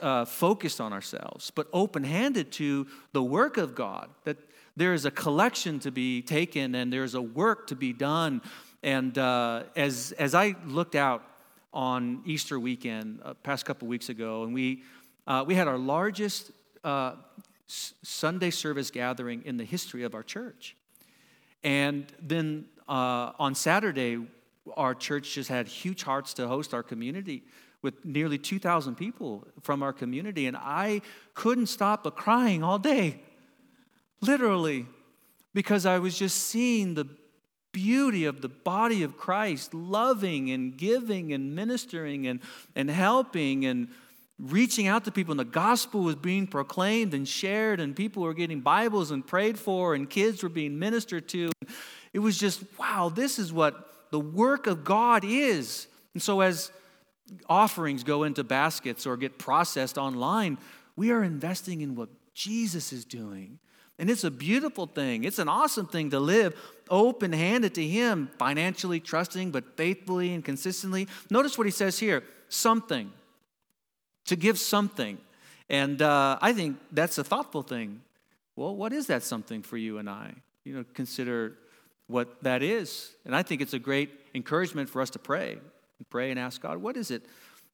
uh, 0.02 0.26
focused 0.26 0.82
on 0.82 0.92
ourselves, 0.92 1.52
but 1.52 1.68
open 1.72 2.04
handed 2.04 2.52
to 2.54 2.88
the 3.12 3.24
work 3.24 3.58
of 3.58 3.76
God, 3.76 4.10
that 4.24 4.38
there 4.76 4.94
is 4.94 5.06
a 5.06 5.12
collection 5.12 5.80
to 5.80 5.92
be 5.92 6.22
taken 6.22 6.76
and 6.76 6.92
there's 6.92 7.14
a 7.16 7.22
work 7.22 7.68
to 7.68 7.76
be 7.76 7.94
done 7.94 8.42
And 8.82 9.18
uh, 9.18 9.64
as, 9.76 10.14
as 10.14 10.34
I 10.34 10.56
looked 10.66 10.96
out 10.96 11.24
on 11.74 12.22
Easter 12.26 12.60
weekend, 12.60 13.20
uh, 13.24 13.34
past 13.36 13.66
couple 13.66 13.88
weeks 13.88 14.10
ago, 14.10 14.44
and 14.44 14.54
we, 14.54 14.84
uh, 15.28 15.44
we 15.46 15.56
had 15.56 15.68
our 15.68 15.78
largest 15.78 16.52
uh, 16.84 17.14
Sunday 17.68 18.50
service 18.50 18.90
gathering 18.90 19.44
in 19.46 19.58
the 19.58 19.66
history 19.66 20.04
of 20.04 20.16
our 20.16 20.24
church. 20.24 20.76
And 21.64 22.06
then 22.22 22.66
uh, 22.88 23.32
on 23.40 23.56
Saturday, 23.56 24.18
our 24.78 24.96
church 24.96 25.34
just 25.34 25.50
had 25.50 25.68
huge 25.68 26.04
hearts 26.04 26.34
to 26.36 26.48
host 26.48 26.74
our 26.74 26.84
community 26.84 27.44
with 27.82 28.04
nearly 28.06 28.38
2,000 28.38 28.96
people 28.96 29.48
from 29.62 29.84
our 29.84 29.94
community. 29.94 30.48
And 30.48 30.58
I 30.58 31.02
couldn't 31.34 31.68
stop 31.68 32.04
but 32.04 32.16
crying 32.16 32.64
all 32.64 32.80
day, 32.80 33.22
literally, 34.22 34.86
because 35.54 35.86
I 35.86 36.00
was 36.00 36.18
just 36.18 36.38
seeing 36.38 36.94
the 36.96 37.08
beauty 37.72 38.26
of 38.26 38.42
the 38.42 38.50
body 38.50 39.04
of 39.04 39.18
Christ 39.18 39.74
loving 39.74 40.50
and 40.52 40.76
giving 40.76 41.34
and 41.34 41.56
ministering 41.56 42.28
and, 42.28 42.40
and 42.76 42.90
helping 42.90 43.66
and 43.66 43.90
reaching 44.40 44.88
out 44.88 45.06
to 45.06 45.12
people. 45.12 45.34
And 45.34 45.40
the 45.40 45.46
gospel 45.46 46.02
was 46.02 46.16
being 46.16 46.48
proclaimed 46.48 47.14
and 47.14 47.28
shared, 47.28 47.80
and 47.80 47.96
people 47.96 48.24
were 48.24 48.34
getting 48.34 48.62
Bibles 48.62 49.12
and 49.12 49.26
prayed 49.26 49.60
for, 49.60 49.94
and 49.94 50.10
kids 50.10 50.42
were 50.42 50.50
being 50.50 50.80
ministered 50.80 51.28
to. 51.30 51.52
It 52.14 52.20
was 52.20 52.38
just, 52.38 52.64
wow, 52.78 53.10
this 53.14 53.38
is 53.38 53.52
what 53.54 54.10
the 54.12 54.20
work 54.20 54.68
of 54.68 54.84
God 54.84 55.24
is. 55.24 55.88
And 56.14 56.24
so, 56.24 56.42
as 56.42 56.72
offerings 57.48 58.04
go 58.04 58.24
into 58.24 58.44
baskets 58.44 59.06
or 59.06 59.18
get 59.18 59.38
processed 59.38 59.98
online, 59.98 60.58
we 60.96 61.12
are 61.12 61.24
investing 61.24 61.82
in 61.82 61.96
what 61.96 62.10
Jesus 62.34 62.92
is 62.92 63.06
doing. 63.06 63.60
And 64.00 64.10
it's 64.10 64.24
a 64.24 64.32
beautiful 64.32 64.88
thing. 64.88 65.26
It's 65.26 65.40
an 65.40 65.50
awesome 65.50 65.86
thing 65.86 66.10
to 66.12 66.20
live 66.20 66.56
open 66.90 67.34
handed 67.34 67.76
to 67.76 67.86
Him, 67.86 68.30
financially 68.40 69.00
trusting, 69.00 69.52
but 69.52 69.78
faithfully 69.78 70.34
and 70.34 70.44
consistently. 70.44 71.08
Notice 71.30 71.58
what 71.58 71.68
He 71.68 71.72
says 71.72 72.00
here 72.00 72.24
something, 72.48 73.12
to 74.30 74.36
give 74.36 74.60
something. 74.60 75.18
And 75.70 76.02
uh, 76.04 76.38
I 76.40 76.54
think 76.54 76.78
that's 76.92 77.18
a 77.18 77.24
thoughtful 77.24 77.64
thing. 77.64 78.02
Well, 78.56 78.76
what 78.76 78.94
is 78.94 79.08
that 79.08 79.24
something 79.24 79.64
for 79.64 79.76
you 79.76 79.98
and 79.98 80.08
I? 80.08 80.36
You 80.64 80.74
know, 80.76 80.86
consider 80.94 81.56
what 82.06 82.44
that 82.44 82.62
is. 82.62 83.12
And 83.26 83.36
I 83.36 83.42
think 83.42 83.60
it's 83.62 83.74
a 83.74 83.80
great 83.80 84.12
encouragement 84.36 84.88
for 84.88 85.02
us 85.02 85.10
to 85.12 85.20
pray 85.20 85.54
and 85.54 86.10
pray 86.12 86.30
and 86.30 86.40
ask 86.40 86.62
God, 86.62 86.78
what 86.78 86.96
is 86.96 87.10
it, 87.10 87.24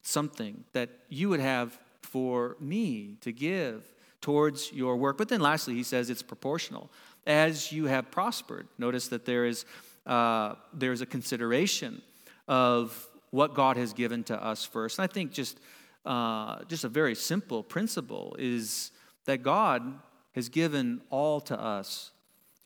something 0.00 0.64
that 0.72 0.88
you 1.10 1.28
would 1.28 1.40
have 1.40 1.78
for 2.00 2.56
me 2.58 3.16
to 3.20 3.32
give 3.32 3.92
towards 4.22 4.72
your 4.72 4.96
work? 4.96 5.18
But 5.18 5.28
then 5.28 5.42
lastly, 5.42 5.74
he 5.74 5.82
says 5.82 6.08
it's 6.08 6.22
proportional. 6.22 6.90
As 7.26 7.70
you 7.70 7.84
have 7.84 8.10
prospered, 8.10 8.66
notice 8.78 9.08
that 9.08 9.26
there 9.26 9.44
is, 9.44 9.66
uh, 10.06 10.54
there 10.72 10.92
is 10.92 11.02
a 11.02 11.06
consideration 11.06 12.00
of 12.48 13.08
what 13.30 13.52
God 13.52 13.76
has 13.76 13.92
given 13.92 14.24
to 14.24 14.42
us 14.42 14.64
first. 14.64 14.98
And 14.98 15.04
I 15.04 15.12
think 15.12 15.32
just, 15.32 15.58
uh, 16.06 16.64
just 16.68 16.84
a 16.84 16.88
very 16.88 17.14
simple 17.14 17.62
principle 17.62 18.36
is 18.38 18.92
that 19.24 19.42
God 19.42 19.98
has 20.34 20.48
given 20.48 21.00
all 21.10 21.40
to 21.40 21.60
us. 21.60 22.12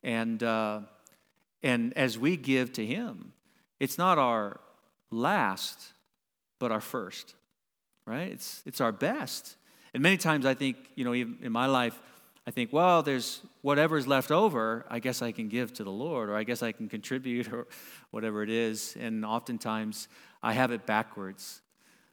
And, 0.03 0.43
uh, 0.43 0.81
and 1.63 1.97
as 1.97 2.19
we 2.19 2.37
give 2.37 2.73
to 2.75 2.85
Him, 2.85 3.33
it's 3.79 3.97
not 3.97 4.19
our 4.19 4.61
last, 5.11 5.93
but 6.59 6.71
our 6.71 6.81
first, 6.81 7.35
right? 8.07 8.31
It's, 8.31 8.63
it's 8.67 8.81
our 8.81 8.93
best. 8.93 9.57
And 9.95 10.03
many 10.03 10.19
times 10.19 10.45
I 10.47 10.55
think, 10.55 10.77
you 10.95 11.05
know, 11.05 11.15
even 11.15 11.39
in 11.43 11.53
my 11.53 11.67
life, 11.67 12.01
I 12.47 12.51
think, 12.51 12.73
well, 12.73 13.03
there's 13.03 13.41
whatever's 13.63 14.07
left 14.07 14.31
over, 14.31 14.85
I 14.89 14.99
guess 14.99 15.23
I 15.23 15.33
can 15.33 15.49
give 15.49 15.73
to 15.75 15.85
the 15.85 15.91
Lord, 15.91 16.29
or 16.29 16.37
I 16.37 16.45
guess 16.45 16.63
I 16.63 16.73
can 16.73 16.89
contribute, 16.89 17.53
or 17.53 17.67
whatever 18.11 18.43
it 18.43 18.51
is. 18.51 18.97
And 18.99 19.25
oftentimes 19.25 20.09
I 20.43 20.53
have 20.53 20.73
it 20.73 20.87
backwards. 20.87 21.63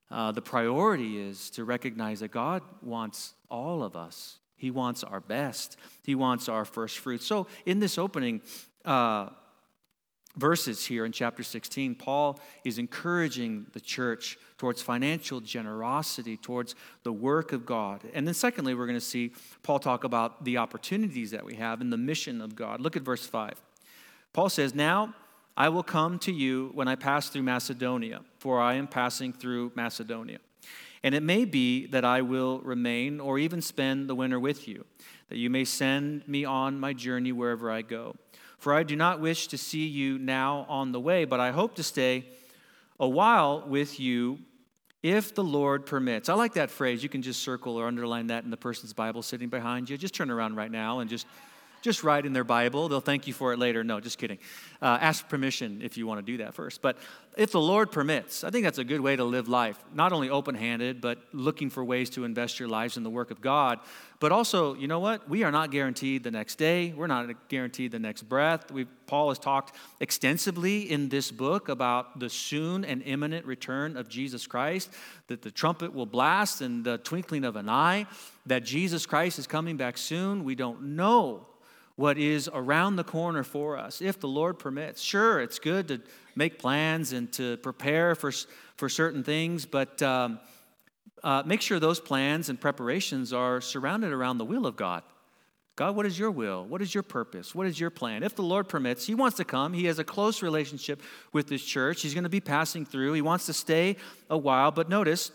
Uh, 0.09 0.31
the 0.31 0.41
priority 0.41 1.19
is 1.19 1.49
to 1.51 1.63
recognize 1.63 2.21
that 2.21 2.31
God 2.31 2.61
wants 2.81 3.33
all 3.49 3.83
of 3.83 3.95
us. 3.95 4.39
He 4.55 4.71
wants 4.71 5.03
our 5.03 5.19
best. 5.19 5.77
He 6.03 6.15
wants 6.15 6.49
our 6.49 6.65
first 6.65 6.99
fruits. 6.99 7.25
So, 7.25 7.47
in 7.65 7.79
this 7.79 7.97
opening, 7.97 8.41
uh, 8.85 9.29
verses 10.37 10.85
here 10.85 11.05
in 11.05 11.11
chapter 11.11 11.43
16, 11.43 11.95
Paul 11.95 12.39
is 12.63 12.77
encouraging 12.77 13.65
the 13.73 13.79
church 13.79 14.37
towards 14.57 14.81
financial 14.81 15.41
generosity, 15.41 16.37
towards 16.37 16.75
the 17.03 17.11
work 17.11 17.51
of 17.51 17.65
God. 17.65 18.01
And 18.13 18.25
then, 18.25 18.33
secondly, 18.33 18.73
we're 18.73 18.87
going 18.87 18.99
to 18.99 19.05
see 19.05 19.33
Paul 19.63 19.79
talk 19.79 20.03
about 20.03 20.45
the 20.45 20.57
opportunities 20.57 21.31
that 21.31 21.45
we 21.45 21.55
have 21.55 21.81
and 21.81 21.91
the 21.91 21.97
mission 21.97 22.41
of 22.41 22.55
God. 22.55 22.79
Look 22.79 22.95
at 22.95 23.01
verse 23.01 23.25
5. 23.25 23.61
Paul 24.33 24.49
says, 24.49 24.73
Now 24.73 25.13
I 25.55 25.69
will 25.69 25.83
come 25.83 26.19
to 26.19 26.31
you 26.31 26.71
when 26.73 26.87
I 26.87 26.95
pass 26.95 27.29
through 27.29 27.43
Macedonia, 27.43 28.21
for 28.47 28.61
I 28.61 28.75
am 28.75 28.87
passing 28.87 29.33
through 29.33 29.73
Macedonia. 29.75 30.37
And 31.03 31.13
it 31.13 31.21
may 31.21 31.43
be 31.43 31.85
that 31.87 32.05
I 32.05 32.21
will 32.21 32.61
remain 32.61 33.19
or 33.19 33.37
even 33.37 33.61
spend 33.61 34.09
the 34.09 34.15
winter 34.15 34.39
with 34.39 34.69
you, 34.69 34.85
that 35.27 35.37
you 35.37 35.49
may 35.49 35.65
send 35.65 36.25
me 36.29 36.45
on 36.45 36.79
my 36.79 36.93
journey 36.93 37.33
wherever 37.33 37.69
I 37.69 37.81
go. 37.81 38.15
For 38.57 38.73
I 38.73 38.83
do 38.83 38.95
not 38.95 39.19
wish 39.19 39.47
to 39.47 39.57
see 39.57 39.85
you 39.85 40.17
now 40.17 40.65
on 40.69 40.93
the 40.93 40.99
way, 41.01 41.25
but 41.25 41.41
I 41.41 41.51
hope 41.51 41.75
to 41.75 41.83
stay 41.83 42.23
a 43.01 43.09
while 43.09 43.67
with 43.67 43.99
you 43.99 44.39
if 45.03 45.35
the 45.35 45.43
Lord 45.43 45.85
permits. 45.85 46.29
I 46.29 46.33
like 46.35 46.53
that 46.53 46.71
phrase. 46.71 47.03
You 47.03 47.09
can 47.09 47.23
just 47.23 47.43
circle 47.43 47.75
or 47.75 47.85
underline 47.85 48.27
that 48.27 48.45
in 48.45 48.49
the 48.49 48.55
person's 48.55 48.93
Bible 48.93 49.23
sitting 49.23 49.49
behind 49.49 49.89
you. 49.89 49.97
Just 49.97 50.15
turn 50.15 50.31
around 50.31 50.55
right 50.55 50.71
now 50.71 50.99
and 50.99 51.09
just 51.09 51.27
just 51.81 52.03
write 52.03 52.25
in 52.25 52.33
their 52.33 52.43
Bible. 52.43 52.89
They'll 52.89 52.99
thank 52.99 53.27
you 53.27 53.33
for 53.33 53.53
it 53.53 53.59
later. 53.59 53.83
No, 53.83 53.99
just 53.99 54.17
kidding. 54.17 54.39
Uh, 54.81 54.97
ask 54.99 55.27
permission 55.27 55.81
if 55.81 55.97
you 55.97 56.05
want 56.05 56.19
to 56.19 56.31
do 56.31 56.37
that 56.43 56.53
first. 56.53 56.81
But 56.81 56.97
if 57.35 57.51
the 57.51 57.61
Lord 57.61 57.91
permits, 57.91 58.43
I 58.43 58.49
think 58.49 58.63
that's 58.63 58.79
a 58.79 58.83
good 58.83 59.01
way 59.01 59.15
to 59.15 59.23
live 59.23 59.47
life. 59.47 59.77
Not 59.93 60.11
only 60.11 60.29
open 60.29 60.55
handed, 60.55 61.01
but 61.01 61.19
looking 61.33 61.69
for 61.69 61.83
ways 61.83 62.09
to 62.11 62.25
invest 62.25 62.59
your 62.59 62.67
lives 62.67 62.97
in 62.97 63.03
the 63.03 63.09
work 63.09 63.31
of 63.31 63.41
God. 63.41 63.79
But 64.19 64.31
also, 64.31 64.73
you 64.73 64.87
know 64.87 64.99
what? 64.99 65.29
We 65.29 65.43
are 65.43 65.51
not 65.51 65.69
guaranteed 65.69 66.23
the 66.23 66.31
next 66.31 66.55
day. 66.55 66.93
We're 66.95 67.07
not 67.07 67.49
guaranteed 67.49 67.91
the 67.91 67.99
next 67.99 68.23
breath. 68.23 68.71
we 68.71 68.85
Paul 68.85 69.29
has 69.29 69.39
talked 69.39 69.75
extensively 69.99 70.91
in 70.91 71.09
this 71.09 71.31
book 71.31 71.69
about 71.69 72.19
the 72.19 72.29
soon 72.29 72.83
and 72.83 73.01
imminent 73.03 73.45
return 73.45 73.95
of 73.95 74.09
Jesus 74.09 74.47
Christ, 74.47 74.89
that 75.27 75.43
the 75.43 75.51
trumpet 75.51 75.93
will 75.93 76.05
blast 76.05 76.61
in 76.61 76.83
the 76.83 76.97
twinkling 76.97 77.45
of 77.45 77.55
an 77.55 77.69
eye, 77.69 78.07
that 78.47 78.65
Jesus 78.65 79.05
Christ 79.05 79.39
is 79.39 79.47
coming 79.47 79.77
back 79.77 79.97
soon. 79.97 80.43
We 80.43 80.55
don't 80.55 80.95
know 80.95 81.45
what 81.97 82.17
is 82.19 82.47
around 82.53 82.95
the 82.95 83.03
corner 83.03 83.43
for 83.43 83.75
us, 83.75 84.01
if 84.01 84.19
the 84.19 84.27
Lord 84.27 84.59
permits. 84.59 85.01
Sure, 85.01 85.41
it's 85.41 85.57
good 85.57 85.87
to 85.89 85.99
make 86.35 86.59
plans 86.59 87.11
and 87.11 87.33
to 87.33 87.57
prepare 87.57 88.13
for, 88.13 88.31
for 88.77 88.87
certain 88.87 89.23
things, 89.23 89.65
but 89.65 89.99
um, 90.03 90.39
uh, 91.23 91.41
make 91.45 91.59
sure 91.59 91.79
those 91.79 91.99
plans 91.99 92.49
and 92.49 92.61
preparations 92.61 93.33
are 93.33 93.59
surrounded 93.59 94.13
around 94.13 94.37
the 94.37 94.45
will 94.45 94.67
of 94.67 94.75
God. 94.75 95.01
God, 95.75 95.95
what 95.95 96.05
is 96.05 96.17
your 96.17 96.29
will? 96.29 96.65
What 96.65 96.83
is 96.83 96.93
your 96.93 97.03
purpose? 97.03 97.55
What 97.55 97.65
is 97.65 97.79
your 97.79 97.89
plan? 97.89 98.21
If 98.21 98.35
the 98.35 98.43
Lord 98.43 98.69
permits, 98.69 99.07
He 99.07 99.15
wants 99.15 99.37
to 99.37 99.43
come. 99.43 99.73
He 99.73 99.85
has 99.85 99.97
a 99.97 100.03
close 100.03 100.43
relationship 100.43 101.01
with 101.33 101.47
this 101.47 101.63
church. 101.63 102.03
He's 102.03 102.13
going 102.13 102.23
to 102.23 102.29
be 102.29 102.39
passing 102.39 102.85
through. 102.85 103.13
He 103.13 103.21
wants 103.21 103.47
to 103.47 103.53
stay 103.53 103.97
a 104.29 104.37
while. 104.37 104.69
But 104.69 104.87
notice, 104.87 105.31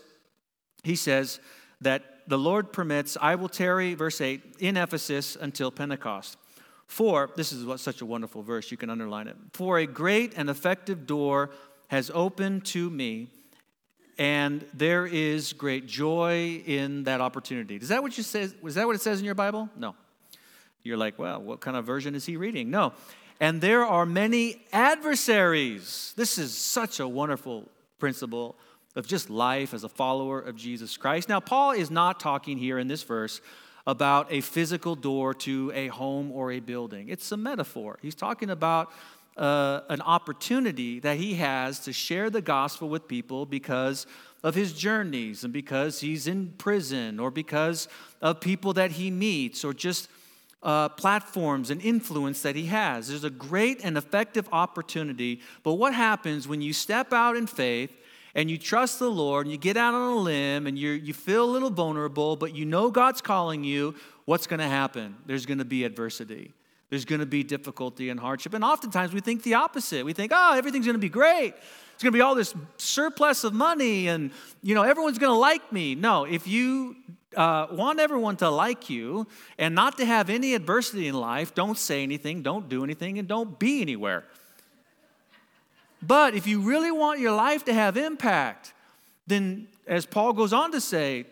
He 0.83 0.95
says 0.95 1.39
that 1.81 2.03
the 2.27 2.37
Lord 2.37 2.71
permits, 2.71 3.17
I 3.19 3.35
will 3.35 3.49
tarry, 3.49 3.95
verse 3.95 4.21
8, 4.21 4.57
in 4.59 4.77
Ephesus 4.77 5.37
until 5.39 5.71
Pentecost. 5.71 6.37
For, 6.93 7.31
this 7.35 7.51
is 7.51 7.65
what, 7.65 7.79
such 7.79 8.01
a 8.01 8.05
wonderful 8.05 8.43
verse, 8.43 8.69
you 8.69 8.77
can 8.77 8.91
underline 8.91 9.27
it. 9.27 9.35
For 9.53 9.79
a 9.79 9.87
great 9.87 10.33
and 10.37 10.47
effective 10.47 11.07
door 11.07 11.49
has 11.87 12.11
opened 12.13 12.65
to 12.65 12.87
me, 12.87 13.29
and 14.19 14.63
there 14.75 15.07
is 15.07 15.53
great 15.53 15.87
joy 15.87 16.61
in 16.67 17.05
that 17.05 17.19
opportunity. 17.19 17.77
Is 17.77 17.87
that 17.87 18.03
what 18.03 18.15
you 18.15 18.23
say? 18.23 18.47
Was 18.61 18.75
that 18.75 18.85
what 18.85 18.95
it 18.95 19.01
says 19.01 19.17
in 19.17 19.25
your 19.25 19.33
Bible? 19.33 19.69
No. 19.75 19.95
You're 20.83 20.97
like, 20.97 21.17
well, 21.17 21.41
what 21.41 21.61
kind 21.61 21.75
of 21.75 21.83
version 21.83 22.13
is 22.13 22.27
he 22.27 22.37
reading? 22.37 22.69
No. 22.69 22.93
And 23.39 23.59
there 23.59 23.83
are 23.83 24.05
many 24.05 24.61
adversaries. 24.71 26.13
This 26.15 26.37
is 26.37 26.55
such 26.55 26.99
a 26.99 27.07
wonderful 27.07 27.67
principle 27.97 28.55
of 28.95 29.07
just 29.07 29.31
life 29.31 29.73
as 29.73 29.83
a 29.83 29.89
follower 29.89 30.39
of 30.39 30.55
Jesus 30.55 30.95
Christ. 30.95 31.27
Now, 31.27 31.39
Paul 31.39 31.71
is 31.71 31.89
not 31.89 32.19
talking 32.19 32.59
here 32.59 32.77
in 32.77 32.87
this 32.87 33.01
verse 33.01 33.41
about 33.85 34.27
a 34.31 34.41
physical 34.41 34.95
door 34.95 35.33
to 35.33 35.71
a 35.75 35.87
home 35.87 36.31
or 36.31 36.51
a 36.51 36.59
building. 36.59 37.09
It's 37.09 37.31
a 37.31 37.37
metaphor. 37.37 37.99
He's 38.01 38.15
talking 38.15 38.49
about 38.49 38.91
uh, 39.35 39.81
an 39.89 40.01
opportunity 40.01 40.99
that 40.99 41.17
he 41.17 41.35
has 41.35 41.79
to 41.81 41.93
share 41.93 42.29
the 42.29 42.41
gospel 42.41 42.87
with 42.87 43.07
people 43.07 43.45
because 43.45 44.05
of 44.43 44.55
his 44.55 44.73
journeys 44.73 45.43
and 45.43 45.51
because 45.51 46.01
he's 46.01 46.27
in 46.27 46.53
prison 46.57 47.19
or 47.19 47.31
because 47.31 47.87
of 48.21 48.39
people 48.39 48.73
that 48.73 48.91
he 48.91 49.09
meets 49.09 49.63
or 49.63 49.73
just 49.73 50.09
uh, 50.61 50.87
platforms 50.89 51.69
and 51.69 51.81
influence 51.81 52.41
that 52.41 52.55
he 52.55 52.67
has. 52.67 53.09
There's 53.09 53.23
a 53.23 53.29
great 53.29 53.83
and 53.83 53.97
effective 53.97 54.47
opportunity. 54.51 55.41
But 55.63 55.73
what 55.73 55.93
happens 55.93 56.47
when 56.47 56.61
you 56.61 56.71
step 56.73 57.11
out 57.11 57.35
in 57.35 57.47
faith 57.47 57.91
and 58.35 58.49
you 58.49 58.57
trust 58.57 58.99
the 58.99 59.09
Lord 59.09 59.45
and 59.45 59.51
you 59.51 59.57
get 59.57 59.77
out 59.77 59.93
on 59.93 60.13
a 60.13 60.15
limb 60.15 60.67
and 60.67 60.77
you 60.77 60.91
you 60.91 61.13
feel 61.13 61.43
a 61.43 61.51
little 61.51 61.69
vulnerable, 61.69 62.35
but 62.35 62.55
you 62.55 62.65
know 62.65 62.89
God's 62.89 63.21
calling 63.21 63.63
you, 63.63 63.95
what's 64.25 64.47
going 64.47 64.59
to 64.59 64.67
happen? 64.67 65.15
There's 65.25 65.45
going 65.45 65.59
to 65.59 65.65
be 65.65 65.83
adversity. 65.83 66.53
There's 66.89 67.05
going 67.05 67.21
to 67.21 67.25
be 67.25 67.43
difficulty 67.43 68.09
and 68.09 68.19
hardship. 68.19 68.53
And 68.53 68.63
oftentimes 68.63 69.13
we 69.13 69.19
think 69.19 69.41
the 69.41 69.55
opposite. 69.55 70.05
We 70.05 70.13
think, 70.13 70.31
oh, 70.33 70.53
everything's 70.55 70.85
going 70.85 70.93
to 70.93 70.99
be 70.99 71.09
great. 71.09 71.55
It's 71.93 72.03
going 72.03 72.11
to 72.11 72.17
be 72.17 72.21
all 72.21 72.35
this 72.35 72.53
surplus 72.77 73.43
of 73.43 73.53
money 73.53 74.07
and, 74.07 74.31
you 74.61 74.75
know, 74.75 74.83
everyone's 74.83 75.17
going 75.17 75.33
to 75.33 75.39
like 75.39 75.71
me. 75.71 75.95
No, 75.95 76.25
if 76.25 76.47
you 76.47 76.95
uh, 77.35 77.67
want 77.71 77.99
everyone 77.99 78.35
to 78.37 78.49
like 78.49 78.89
you 78.89 79.27
and 79.57 79.73
not 79.73 79.97
to 79.97 80.05
have 80.05 80.29
any 80.29 80.53
adversity 80.53 81.07
in 81.07 81.15
life, 81.15 81.55
don't 81.55 81.77
say 81.77 82.03
anything, 82.03 82.41
don't 82.41 82.69
do 82.69 82.83
anything, 82.83 83.17
and 83.17 83.27
don't 83.27 83.57
be 83.57 83.81
anywhere. 83.81 84.23
But 86.05 86.35
if 86.35 86.47
you 86.47 86.61
really 86.61 86.91
want 86.91 87.19
your 87.19 87.31
life 87.31 87.65
to 87.65 87.73
have 87.73 87.95
impact, 87.97 88.73
then 89.25 89.67
as 89.87 90.05
Paul 90.05 90.33
goes 90.33 90.53
on 90.53 90.71
to 90.71 90.81
say, 90.81 91.25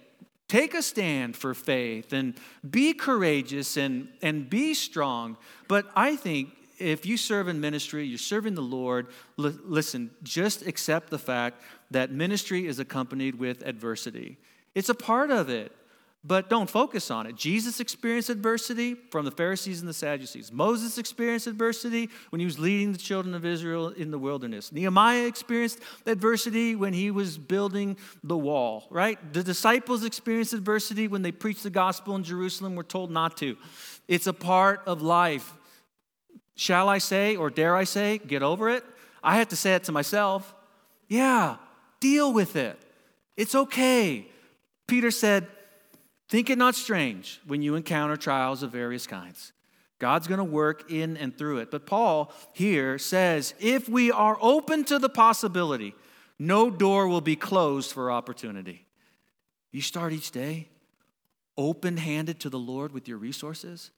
Take 0.48 0.74
a 0.74 0.82
stand 0.82 1.38
for 1.38 1.54
faith 1.54 2.12
and 2.12 2.34
be 2.70 2.94
courageous 2.94 3.78
and, 3.78 4.10
and 4.22 4.50
be 4.50 4.74
strong. 4.74 5.38
But 5.70 5.90
I 5.96 6.18
think 6.18 6.50
if 6.78 7.06
you 7.06 7.16
serve 7.16 7.48
in 7.48 7.62
ministry, 7.62 8.06
you're 8.06 8.18
serving 8.18 8.56
the 8.56 8.62
Lord, 8.62 9.08
li- 9.38 9.56
listen, 9.64 10.12
just 10.24 10.68
accept 10.68 11.10
the 11.10 11.18
fact 11.18 11.62
that 11.92 12.12
ministry 12.12 12.68
is 12.68 12.80
accompanied 12.80 13.36
with 13.36 13.66
adversity. 13.66 14.38
It's 14.76 14.90
a 14.90 14.94
part 14.94 15.32
of 15.32 15.50
it. 15.50 15.72
But 16.24 16.52
don't 16.52 16.70
focus 16.70 17.10
on 17.10 17.26
it. 17.26 17.36
Jesus 17.36 17.80
experienced 17.80 18.30
adversity 18.30 18.94
from 18.94 19.26
the 19.26 19.32
Pharisees 19.32 19.80
and 19.80 19.90
the 19.90 19.94
Sadducees. 19.94 20.52
Moses 20.52 21.00
experienced 21.00 21.48
adversity 21.48 22.10
when 22.30 22.40
he 22.40 22.46
was 22.46 22.60
leading 22.60 22.92
the 22.92 23.00
children 23.00 23.34
of 23.34 23.44
Israel 23.44 23.90
in 23.90 24.12
the 24.12 24.20
wilderness. 24.20 24.72
Nehemiah 24.72 25.26
experienced 25.26 25.80
adversity 26.06 26.76
when 26.76 26.94
he 26.94 27.10
was 27.10 27.40
building 27.40 27.98
the 28.24 28.38
wall, 28.38 28.86
right? 28.92 29.34
The 29.34 29.42
disciples 29.42 30.04
experienced 30.04 30.54
adversity 30.54 31.08
when 31.08 31.24
they 31.24 31.32
preached 31.32 31.64
the 31.64 31.72
gospel 31.72 32.16
in 32.16 32.24
Jerusalem, 32.24 32.76
were 32.76 32.84
told 32.84 33.10
not 33.10 33.36
to. 33.38 33.58
It's 34.08 34.28
a 34.28 34.34
part 34.34 34.82
of 34.86 35.02
life. 35.02 35.52
Shall 36.56 36.88
I 36.88 37.00
say, 37.00 37.36
or 37.36 37.50
dare 37.50 37.76
I 37.76 37.86
say, 37.86 38.20
get 38.20 38.44
over 38.44 38.70
it? 38.70 38.84
I 39.24 39.38
had 39.38 39.50
to 39.50 39.56
say 39.56 39.74
it 39.74 39.86
to 39.86 39.92
myself. 39.92 40.54
Yeah, 41.08 41.56
deal 42.00 42.32
with 42.32 42.56
it. 42.56 42.80
It's 43.36 43.56
okay. 43.56 44.28
Peter 44.88 45.10
said, 45.10 45.48
Think 46.32 46.50
it 46.50 46.58
not 46.58 46.76
strange 46.76 47.42
when 47.46 47.62
you 47.62 47.76
encounter 47.76 48.16
trials 48.16 48.64
of 48.64 48.72
various 48.72 49.06
kinds. 49.06 49.52
God's 50.00 50.30
going 50.30 50.38
to 50.38 50.46
work 50.46 50.90
in 50.90 51.18
and 51.18 51.38
through 51.38 51.58
it. 51.58 51.70
But 51.70 51.86
Paul 51.86 52.32
here 52.54 52.98
says 52.98 53.54
if 53.60 53.90
we 53.90 54.14
are 54.14 54.38
open 54.40 54.86
to 54.86 54.98
the 54.98 55.10
possibility, 55.10 55.94
no 56.40 56.70
door 56.70 57.10
will 57.10 57.20
be 57.20 57.36
closed 57.36 57.92
for 57.92 58.10
opportunity. 58.10 58.86
You 59.74 59.82
start 59.82 60.14
each 60.14 60.32
day 60.32 60.70
open 61.58 61.98
handed 61.98 62.40
to 62.40 62.50
the 62.50 62.58
Lord 62.58 62.94
with 62.94 63.10
your 63.10 63.18
resources, 63.18 63.92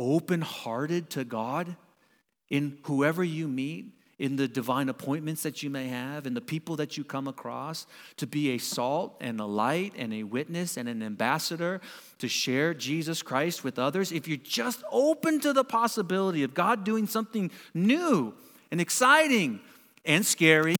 open 0.00 0.40
hearted 0.40 1.10
to 1.10 1.22
God 1.22 1.76
in 2.50 2.78
whoever 2.82 3.22
you 3.22 3.46
meet, 3.46 3.92
in 4.22 4.36
the 4.36 4.46
divine 4.46 4.88
appointments 4.88 5.42
that 5.42 5.64
you 5.64 5.68
may 5.68 5.88
have, 5.88 6.28
in 6.28 6.34
the 6.34 6.40
people 6.40 6.76
that 6.76 6.96
you 6.96 7.02
come 7.02 7.26
across, 7.26 7.88
to 8.16 8.24
be 8.24 8.50
a 8.50 8.58
salt 8.58 9.16
and 9.20 9.40
a 9.40 9.44
light 9.44 9.92
and 9.98 10.14
a 10.14 10.22
witness 10.22 10.76
and 10.76 10.88
an 10.88 11.02
ambassador 11.02 11.80
to 12.20 12.28
share 12.28 12.72
Jesus 12.72 13.20
Christ 13.20 13.64
with 13.64 13.80
others, 13.80 14.12
if 14.12 14.28
you're 14.28 14.36
just 14.36 14.84
open 14.92 15.40
to 15.40 15.52
the 15.52 15.64
possibility 15.64 16.44
of 16.44 16.54
God 16.54 16.84
doing 16.84 17.08
something 17.08 17.50
new 17.74 18.32
and 18.70 18.80
exciting 18.80 19.58
and 20.04 20.24
scary 20.24 20.76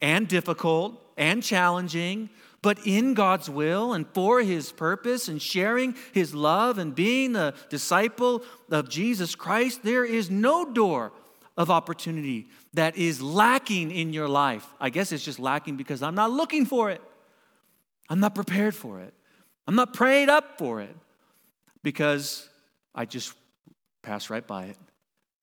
and 0.00 0.28
difficult 0.28 1.02
and 1.16 1.42
challenging, 1.42 2.30
but 2.62 2.78
in 2.86 3.14
God's 3.14 3.50
will 3.50 3.92
and 3.92 4.06
for 4.14 4.40
His 4.40 4.70
purpose 4.70 5.26
and 5.26 5.42
sharing 5.42 5.96
His 6.12 6.32
love 6.32 6.78
and 6.78 6.94
being 6.94 7.34
a 7.34 7.54
disciple 7.70 8.44
of 8.70 8.88
Jesus 8.88 9.34
Christ, 9.34 9.82
there 9.82 10.04
is 10.04 10.30
no 10.30 10.64
door 10.64 11.10
of 11.58 11.70
opportunity 11.70 12.48
that 12.72 12.96
is 12.96 13.20
lacking 13.20 13.90
in 13.90 14.12
your 14.12 14.28
life. 14.28 14.64
I 14.80 14.90
guess 14.90 15.10
it's 15.10 15.24
just 15.24 15.40
lacking 15.40 15.76
because 15.76 16.02
I'm 16.02 16.14
not 16.14 16.30
looking 16.30 16.64
for 16.64 16.90
it. 16.90 17.02
I'm 18.08 18.20
not 18.20 18.34
prepared 18.36 18.76
for 18.76 19.00
it. 19.00 19.12
I'm 19.66 19.74
not 19.74 19.92
prayed 19.92 20.30
up 20.30 20.56
for 20.56 20.80
it 20.80 20.96
because 21.82 22.48
I 22.94 23.04
just 23.04 23.34
pass 24.02 24.30
right 24.30 24.46
by 24.46 24.66
it. 24.66 24.76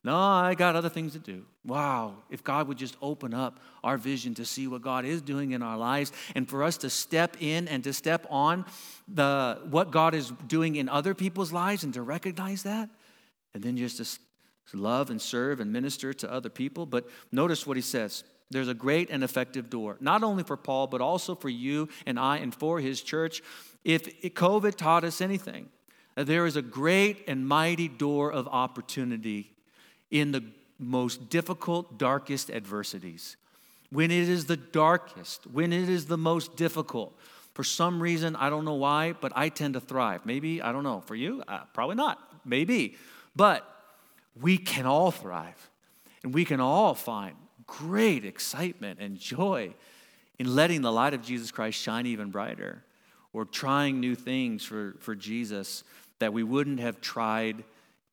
No, 0.06 0.16
I 0.16 0.56
got 0.56 0.76
other 0.76 0.88
things 0.88 1.14
to 1.14 1.20
do. 1.20 1.46
Wow, 1.66 2.16
if 2.30 2.44
God 2.44 2.68
would 2.68 2.78
just 2.78 2.96
open 3.02 3.34
up 3.34 3.60
our 3.84 3.98
vision 3.98 4.36
to 4.36 4.46
see 4.46 4.68
what 4.68 4.84
God 4.84 5.04
is 5.04 5.22
doing 5.22 5.52
in 5.52 5.62
our 5.62 5.78
lives 5.78 6.12
and 6.36 6.48
for 6.48 6.64
us 6.64 6.78
to 6.78 6.90
step 6.90 7.38
in 7.42 7.68
and 7.68 7.84
to 7.84 7.92
step 7.92 8.26
on 8.30 8.66
the 9.08 9.60
what 9.70 9.92
God 9.92 10.14
is 10.14 10.32
doing 10.48 10.76
in 10.76 10.88
other 10.88 11.14
people's 11.14 11.52
lives 11.52 11.84
and 11.84 11.94
to 11.96 12.04
recognize 12.04 12.64
that 12.64 12.90
and 13.54 13.64
then 13.64 13.78
just 13.78 13.98
to 13.98 14.06
love 14.74 15.10
and 15.10 15.22
serve 15.22 15.60
and 15.60 15.72
minister 15.72 16.14
to 16.14 16.32
other 16.32 16.50
people. 16.50 16.86
But 16.86 17.08
notice 17.32 17.66
what 17.68 17.78
he 17.78 17.82
says. 17.82 18.24
There's 18.52 18.68
a 18.68 18.74
great 18.74 19.10
and 19.10 19.24
effective 19.24 19.70
door, 19.70 19.98
not 20.00 20.24
only 20.24 20.44
for 20.44 20.58
Paul, 20.58 20.88
but 20.88 21.02
also 21.02 21.36
for 21.36 21.50
you 21.50 21.90
and 22.06 22.20
I 22.20 22.38
and 22.38 22.54
for 22.54 22.80
his 22.80 23.02
church. 23.02 23.42
If 23.84 24.22
COVID 24.22 24.76
taught 24.76 25.04
us 25.04 25.22
anything, 25.22 25.70
there 26.16 26.46
is 26.46 26.56
a 26.56 26.62
great 26.62 27.24
and 27.28 27.48
mighty 27.48 27.88
door 27.88 28.32
of 28.32 28.48
opportunity 28.48 29.52
in 30.12 30.32
the 30.32 30.44
most 30.80 31.30
difficult, 31.30 31.98
darkest 31.98 32.50
adversities. 32.52 33.36
When 33.90 34.12
it 34.12 34.30
is 34.30 34.46
the 34.46 34.58
darkest, 34.58 35.48
when 35.48 35.74
it 35.74 35.90
is 35.90 36.06
the 36.06 36.18
most 36.18 36.56
difficult, 36.56 37.18
for 37.54 37.64
some 37.64 38.02
reason, 38.02 38.36
I 38.36 38.50
don't 38.50 38.66
know 38.66 38.74
why, 38.74 39.14
but 39.14 39.32
I 39.36 39.50
tend 39.50 39.76
to 39.76 39.80
thrive. 39.80 40.26
Maybe, 40.26 40.62
I 40.62 40.72
don't 40.72 40.84
know. 40.84 41.02
For 41.02 41.16
you, 41.16 41.42
uh, 41.48 41.62
probably 41.74 41.96
not. 41.96 42.20
Maybe. 42.44 42.98
But 43.36 43.66
we 44.40 44.58
can 44.58 44.86
all 44.86 45.12
thrive 45.12 45.70
and 46.24 46.34
we 46.34 46.46
can 46.46 46.60
all 46.60 46.94
find 46.94 47.36
great 47.68 48.26
excitement 48.26 49.00
and 49.00 49.18
joy 49.18 49.74
in 50.38 50.56
letting 50.56 50.82
the 50.82 50.92
light 50.92 51.14
of 51.14 51.22
Jesus 51.22 51.52
Christ 51.52 51.80
shine 51.80 52.06
even 52.06 52.30
brighter 52.30 52.84
or 53.34 53.46
trying 53.46 54.00
new 54.00 54.16
things 54.16 54.64
for, 54.64 54.96
for 55.00 55.16
Jesus 55.16 55.84
that 56.20 56.34
we 56.34 56.44
wouldn't 56.44 56.80
have 56.80 57.02
tried 57.02 57.64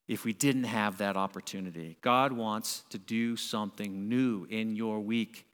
if 0.09 0.25
we 0.25 0.33
didn't 0.33 0.65
have 0.65 0.99
that 0.99 1.17
opportunity. 1.17 1.97
God 2.01 2.33
wants 2.33 2.85
to 2.91 2.99
do 2.99 3.37
something 3.37 4.09
new 4.09 4.47
in 4.51 4.77
your 4.77 5.01
week, 5.01 5.47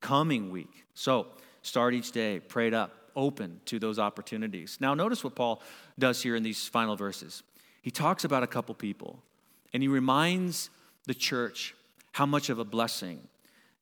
coming 0.00 0.50
week. 0.50 0.84
So 0.94 1.26
start 1.62 1.94
each 1.94 2.12
day, 2.12 2.40
prayed 2.40 2.72
up, 2.72 2.92
open 3.16 3.60
to 3.66 3.78
those 3.78 3.98
opportunities. 3.98 4.78
Now, 4.80 4.94
notice 4.94 5.24
what 5.24 5.34
Paul 5.34 5.60
does 5.98 6.22
here 6.22 6.36
in 6.36 6.42
these 6.42 6.68
final 6.68 6.96
verses. 6.96 7.42
He 7.82 7.90
talks 7.90 8.24
about 8.24 8.42
a 8.42 8.46
couple 8.46 8.74
people 8.74 9.22
and 9.72 9.82
he 9.82 9.88
reminds 9.88 10.70
the 11.06 11.14
church 11.14 11.74
how 12.12 12.26
much 12.26 12.50
of 12.50 12.58
a 12.58 12.64
blessing 12.64 13.20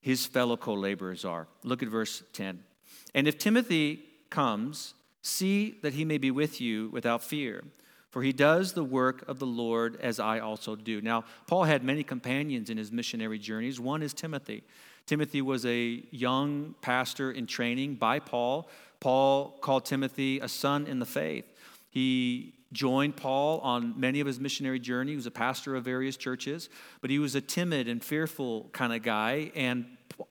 his 0.00 0.26
fellow 0.26 0.56
co 0.56 0.74
laborers 0.74 1.24
are. 1.24 1.48
Look 1.64 1.82
at 1.82 1.88
verse 1.88 2.22
10. 2.32 2.62
And 3.14 3.26
if 3.26 3.38
Timothy 3.38 4.04
comes, 4.30 4.94
see 5.22 5.78
that 5.82 5.94
he 5.94 6.04
may 6.04 6.18
be 6.18 6.30
with 6.30 6.60
you 6.60 6.88
without 6.90 7.22
fear, 7.22 7.64
for 8.10 8.22
he 8.22 8.32
does 8.32 8.72
the 8.72 8.84
work 8.84 9.26
of 9.28 9.38
the 9.38 9.46
Lord 9.46 9.98
as 10.00 10.20
I 10.20 10.38
also 10.40 10.76
do. 10.76 11.00
Now, 11.00 11.24
Paul 11.46 11.64
had 11.64 11.82
many 11.82 12.02
companions 12.02 12.70
in 12.70 12.78
his 12.78 12.92
missionary 12.92 13.38
journeys. 13.38 13.80
One 13.80 14.02
is 14.02 14.14
Timothy. 14.14 14.64
Timothy 15.06 15.40
was 15.42 15.64
a 15.64 16.04
young 16.10 16.74
pastor 16.80 17.30
in 17.30 17.46
training 17.46 17.94
by 17.94 18.18
Paul. 18.18 18.68
Paul 19.00 19.56
called 19.60 19.84
Timothy 19.86 20.38
a 20.40 20.48
son 20.48 20.86
in 20.86 20.98
the 20.98 21.06
faith. 21.06 21.46
He 21.90 22.54
joined 22.72 23.16
Paul 23.16 23.60
on 23.60 23.98
many 23.98 24.20
of 24.20 24.26
his 24.26 24.38
missionary 24.38 24.78
journey. 24.78 25.12
He 25.12 25.16
was 25.16 25.26
a 25.26 25.30
pastor 25.30 25.74
of 25.74 25.84
various 25.84 26.16
churches, 26.16 26.68
but 27.00 27.10
he 27.10 27.18
was 27.18 27.34
a 27.34 27.40
timid 27.40 27.88
and 27.88 28.02
fearful 28.02 28.68
kind 28.72 28.92
of 28.92 29.02
guy, 29.02 29.50
and 29.54 29.86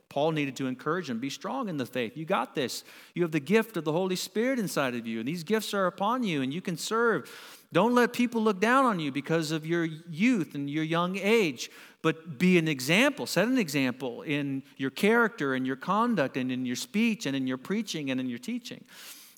Paul 0.10 0.32
needed 0.32 0.56
to 0.58 0.67
encourage 0.67 1.10
him 1.10 1.19
be 1.19 1.30
strong 1.30 1.69
in 1.69 1.78
the 1.78 1.86
faith. 1.86 2.17
You 2.17 2.26
got 2.26 2.56
this. 2.56 2.84
You 3.13 3.23
have 3.23 3.32
the 3.32 3.39
gift 3.39 3.78
of 3.78 3.86
the 3.86 3.91
Holy 3.91 4.15
Spirit 4.15 4.60
inside 4.60 4.95
of 4.95 5.08
you, 5.08 5.19
and 5.19 5.28
these 5.28 5.43
gifts 5.43 5.73
are 5.73 5.86
upon 5.86 6.23
you, 6.23 6.41
and 6.41 6.54
you 6.54 6.62
can 6.62 6.78
serve. 6.78 7.32
Don't 7.73 7.93
let 7.93 8.13
people 8.13 8.41
look 8.41 8.60
down 8.60 8.86
on 8.86 9.00
you 9.00 9.12
because 9.12 9.52
of 9.52 9.65
your 9.65 9.86
youth 9.86 10.56
and 10.56 10.69
your 10.69 10.84
young 10.84 11.17
age, 11.17 11.69
but 12.02 12.38
be 12.38 12.58
an 12.58 12.67
example. 12.67 13.26
Set 13.26 13.47
an 13.47 13.58
example 13.58 14.21
in 14.21 14.63
your 14.78 14.89
character 14.89 15.54
and 15.54 15.67
your 15.67 15.76
conduct 15.76 16.38
and 16.38 16.52
in 16.52 16.65
your 16.65 16.76
speech 16.76 17.26
and 17.26 17.36
in 17.36 17.45
your 17.45 17.58
preaching 17.58 18.10
and 18.10 18.19
in 18.19 18.30
your 18.30 18.39
teaching. 18.39 18.84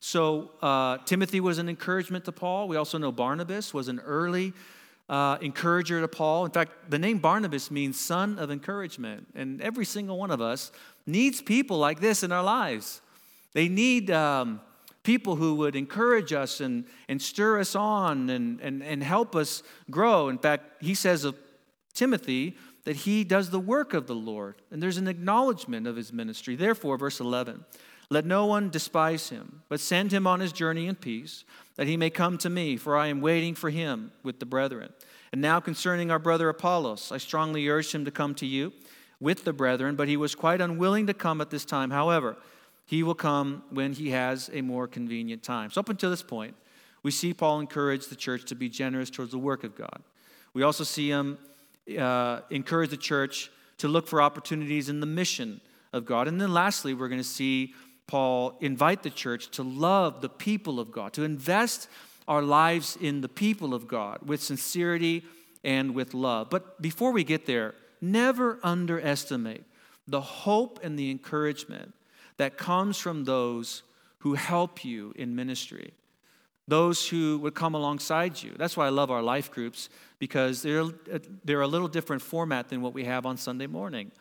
So 0.02 0.52
uh, 0.62 1.00
Timothy 1.06 1.40
was 1.40 1.58
an 1.58 1.70
encouragement 1.70 2.26
to 2.26 2.32
Paul. 2.32 2.68
We 2.68 2.78
also 2.78 2.98
know 2.98 3.12
Barnabas 3.12 3.74
was 3.74 3.88
an 3.88 4.00
early 4.00 4.54
uh, 5.10 5.38
encourager 5.42 6.00
to 6.02 6.08
Paul. 6.08 6.46
In 6.46 6.52
fact, 6.52 6.72
the 6.90 7.00
name 7.00 7.18
Barnabas 7.18 7.72
means 7.72 8.00
son 8.00 8.38
of 8.40 8.52
encouragement. 8.52 9.28
And 9.36 9.62
every 9.62 9.86
single 9.86 10.18
one 10.18 10.32
of 10.32 10.42
us 10.42 10.72
needs 11.06 11.42
people 11.42 11.78
like 11.78 12.00
this 12.00 12.24
in 12.24 12.32
our 12.32 12.44
lives. 12.44 13.02
They 13.54 13.68
need 13.68 14.12
um, 14.12 14.62
people 15.04 15.36
who 15.36 15.56
would 15.56 15.76
encourage 15.76 16.32
us 16.34 16.62
and, 16.62 16.86
and 17.08 17.22
stir 17.22 17.60
us 17.60 17.76
on 17.76 18.30
and, 18.30 18.62
and, 18.62 18.84
and 18.84 19.04
help 19.04 19.36
us 19.36 19.64
grow. 19.90 20.30
In 20.30 20.38
fact, 20.38 20.84
he 20.84 20.94
says 20.94 21.24
of 21.24 21.36
Timothy 21.94 22.56
that 22.86 22.96
he 22.96 23.24
does 23.24 23.50
the 23.50 23.60
work 23.60 23.94
of 23.94 24.08
the 24.08 24.16
Lord. 24.16 24.56
And 24.72 24.82
there's 24.82 24.98
an 24.98 25.08
acknowledgement 25.08 25.88
of 25.88 25.96
his 25.96 26.14
ministry. 26.14 26.56
Therefore, 26.56 26.98
verse 26.98 27.20
11, 27.20 27.66
Let 28.10 28.26
no 28.26 28.46
one 28.46 28.70
despise 28.70 29.30
him, 29.30 29.62
but 29.70 29.80
send 29.80 30.12
him 30.12 30.26
on 30.26 30.40
his 30.40 30.52
journey 30.52 30.88
in 30.88 30.96
peace, 30.96 31.44
that 31.76 31.88
he 31.88 31.96
may 31.96 32.10
come 32.10 32.38
to 32.40 32.50
me, 32.50 32.76
for 32.76 32.98
I 32.98 33.08
am 33.08 33.22
waiting 33.22 33.54
for 33.54 33.70
him 33.70 34.12
with 34.24 34.40
the 34.40 34.46
brethren. 34.46 34.92
And 35.32 35.42
now 35.42 35.60
concerning 35.60 36.10
our 36.10 36.18
brother 36.18 36.50
Apollos, 36.50 37.12
I 37.12 37.18
strongly 37.18 37.68
urged 37.68 37.94
him 37.94 38.06
to 38.06 38.12
come 38.12 38.34
to 38.36 38.48
you 38.48 38.74
with 39.20 39.44
the 39.44 39.54
brethren, 39.54 39.96
but 39.96 40.08
he 40.08 40.18
was 40.18 40.34
quite 40.34 40.60
unwilling 40.60 41.06
to 41.08 41.14
come 41.14 41.40
at 41.40 41.52
this 41.52 41.66
time. 41.66 41.92
However, 41.92 42.36
he 42.86 43.04
will 43.04 43.16
come 43.16 43.62
when 43.70 43.94
he 43.94 44.10
has 44.10 44.50
a 44.54 44.62
more 44.62 44.88
convenient 44.88 45.44
time. 45.44 45.70
So, 45.70 45.80
up 45.80 45.90
until 45.90 46.10
this 46.10 46.24
point, 46.24 46.56
we 47.04 47.12
see 47.12 47.36
Paul 47.36 47.60
encourage 47.60 48.08
the 48.08 48.16
church 48.16 48.46
to 48.46 48.56
be 48.56 48.70
generous 48.70 49.12
towards 49.12 49.32
the 49.32 49.38
work 49.38 49.64
of 49.64 49.76
God. 49.76 50.02
We 50.56 50.64
also 50.64 50.84
see 50.84 51.10
him 51.10 51.38
uh, 51.98 52.42
encourage 52.50 52.90
the 52.90 52.98
church 52.98 53.52
to 53.78 53.88
look 53.88 54.08
for 54.08 54.22
opportunities 54.22 54.90
in 54.90 55.00
the 55.00 55.06
mission 55.06 55.62
of 55.94 56.06
God. 56.06 56.28
And 56.28 56.42
then 56.42 56.52
lastly, 56.52 56.94
we're 56.94 57.08
going 57.08 57.22
to 57.22 57.24
see 57.24 57.74
Paul 58.10 58.58
invite 58.60 59.04
the 59.04 59.12
church 59.12 59.52
to 59.52 59.62
love 59.62 60.22
the 60.22 60.30
people 60.30 60.80
of 60.80 60.92
God, 60.92 61.14
to 61.14 61.24
invest 61.24 61.88
our 62.28 62.42
lives 62.42 62.98
in 63.00 63.22
the 63.22 63.30
people 63.30 63.76
of 63.76 63.88
God 63.88 64.18
with 64.26 64.42
sincerity 64.42 65.24
and 65.64 65.94
with 65.94 66.16
love. 66.16 66.50
But 66.50 66.82
before 66.82 67.12
we 67.12 67.24
get 67.24 67.46
there, 67.46 67.76
never 68.02 68.60
underestimate 68.64 69.64
the 70.08 70.22
hope 70.22 70.80
and 70.82 70.98
the 70.98 71.12
encouragement 71.12 71.94
that 72.38 72.58
comes 72.58 72.98
from 72.98 73.26
those 73.26 73.84
who 74.20 74.34
help 74.34 74.84
you 74.84 75.14
in 75.16 75.36
ministry, 75.36 75.94
those 76.68 77.08
who 77.10 77.38
would 77.38 77.54
come 77.54 77.76
alongside 77.76 78.42
you. 78.42 78.56
That's 78.58 78.76
why 78.76 78.88
I 78.88 78.90
love 78.90 79.12
our 79.12 79.22
life 79.22 79.52
groups 79.52 79.88
because 80.18 80.64
they're, 80.64 80.86
they're 81.46 81.62
a 81.62 81.68
little 81.68 81.88
different 81.88 82.24
format 82.24 82.70
than 82.70 82.82
what 82.82 82.96
we 82.96 83.06
have 83.06 83.28
on 83.28 83.38
Sunday 83.38 83.68
morning 83.68 84.12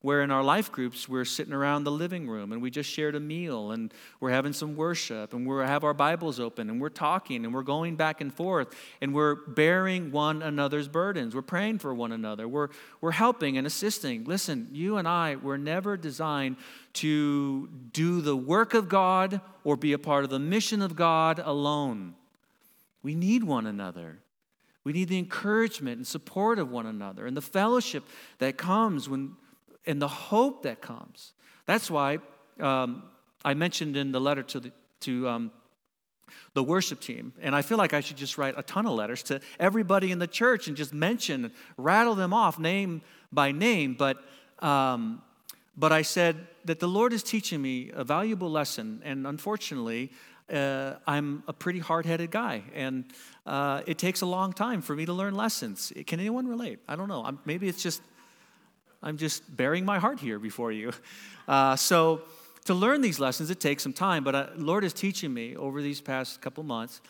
where 0.00 0.22
in 0.22 0.30
our 0.30 0.44
life 0.44 0.70
groups 0.70 1.08
we're 1.08 1.24
sitting 1.24 1.52
around 1.52 1.82
the 1.82 1.90
living 1.90 2.28
room 2.28 2.52
and 2.52 2.62
we 2.62 2.70
just 2.70 2.88
shared 2.88 3.16
a 3.16 3.20
meal 3.20 3.72
and 3.72 3.92
we're 4.20 4.30
having 4.30 4.52
some 4.52 4.76
worship 4.76 5.34
and 5.34 5.46
we 5.46 5.56
have 5.56 5.82
our 5.82 5.94
bibles 5.94 6.38
open 6.38 6.70
and 6.70 6.80
we're 6.80 6.88
talking 6.88 7.44
and 7.44 7.52
we're 7.52 7.62
going 7.62 7.96
back 7.96 8.20
and 8.20 8.32
forth 8.32 8.74
and 9.00 9.12
we're 9.12 9.34
bearing 9.34 10.12
one 10.12 10.40
another's 10.40 10.86
burdens. 10.86 11.34
We're 11.34 11.42
praying 11.42 11.80
for 11.80 11.92
one 11.92 12.12
another. 12.12 12.46
We're, 12.46 12.68
we're 13.00 13.10
helping 13.10 13.58
and 13.58 13.66
assisting. 13.66 14.24
Listen 14.24 14.68
you 14.72 14.96
and 14.98 15.08
i 15.08 15.36
were 15.36 15.58
never 15.58 15.96
designed 15.96 16.56
to 16.92 17.68
do 17.92 18.20
the 18.20 18.36
work 18.36 18.74
of 18.74 18.88
god 18.88 19.40
or 19.64 19.76
be 19.76 19.92
a 19.92 19.98
part 19.98 20.24
of 20.24 20.30
the 20.30 20.38
mission 20.38 20.80
of 20.80 20.94
god 20.94 21.40
alone. 21.44 22.14
We 23.02 23.14
need 23.14 23.42
one 23.42 23.66
another. 23.66 24.20
We 24.84 24.92
need 24.92 25.08
the 25.08 25.18
encouragement 25.18 25.96
and 25.98 26.06
support 26.06 26.58
of 26.58 26.70
one 26.70 26.86
another 26.86 27.26
and 27.26 27.36
the 27.36 27.42
fellowship 27.42 28.04
that 28.38 28.56
comes 28.56 29.08
when 29.08 29.36
and 29.88 30.00
the 30.00 30.08
hope 30.08 30.62
that 30.62 30.80
comes. 30.80 31.32
That's 31.66 31.90
why 31.90 32.18
um, 32.60 33.02
I 33.44 33.54
mentioned 33.54 33.96
in 33.96 34.12
the 34.12 34.20
letter 34.20 34.42
to 34.44 34.60
the, 34.60 34.72
to 35.00 35.28
um, 35.28 35.50
the 36.52 36.62
worship 36.62 37.00
team, 37.00 37.32
and 37.40 37.56
I 37.56 37.62
feel 37.62 37.78
like 37.78 37.94
I 37.94 38.00
should 38.00 38.18
just 38.18 38.38
write 38.38 38.54
a 38.56 38.62
ton 38.62 38.86
of 38.86 38.92
letters 38.92 39.22
to 39.24 39.40
everybody 39.58 40.12
in 40.12 40.18
the 40.18 40.26
church 40.26 40.68
and 40.68 40.76
just 40.76 40.92
mention, 40.92 41.50
rattle 41.76 42.14
them 42.14 42.32
off 42.32 42.58
name 42.58 43.00
by 43.32 43.50
name. 43.50 43.96
But 43.98 44.18
um, 44.60 45.22
but 45.76 45.92
I 45.92 46.02
said 46.02 46.36
that 46.64 46.80
the 46.80 46.88
Lord 46.88 47.12
is 47.12 47.22
teaching 47.22 47.62
me 47.62 47.90
a 47.94 48.04
valuable 48.04 48.50
lesson, 48.50 49.00
and 49.04 49.26
unfortunately, 49.26 50.10
uh, 50.52 50.94
I'm 51.06 51.44
a 51.46 51.52
pretty 51.52 51.78
hard 51.78 52.04
headed 52.04 52.30
guy, 52.30 52.62
and 52.74 53.04
uh, 53.46 53.82
it 53.86 53.96
takes 53.96 54.20
a 54.20 54.26
long 54.26 54.52
time 54.52 54.82
for 54.82 54.96
me 54.96 55.06
to 55.06 55.12
learn 55.12 55.34
lessons. 55.34 55.92
Can 56.06 56.18
anyone 56.20 56.48
relate? 56.48 56.80
I 56.88 56.96
don't 56.96 57.08
know. 57.08 57.24
I'm, 57.24 57.38
maybe 57.44 57.68
it's 57.68 57.82
just 57.82 58.02
I'm 59.02 59.16
just 59.16 59.56
bearing 59.56 59.84
my 59.84 59.98
heart 59.98 60.20
here 60.20 60.38
before 60.38 60.72
you. 60.72 60.92
Uh, 61.46 61.76
so, 61.76 62.22
to 62.66 62.74
learn 62.74 63.00
these 63.00 63.18
lessons, 63.18 63.48
it 63.48 63.60
takes 63.60 63.82
some 63.82 63.94
time, 63.94 64.22
but 64.22 64.34
uh, 64.34 64.46
Lord 64.56 64.84
is 64.84 64.92
teaching 64.92 65.32
me 65.32 65.56
over 65.56 65.80
these 65.80 66.02
past 66.02 66.42
couple 66.42 66.62
months 66.62 67.00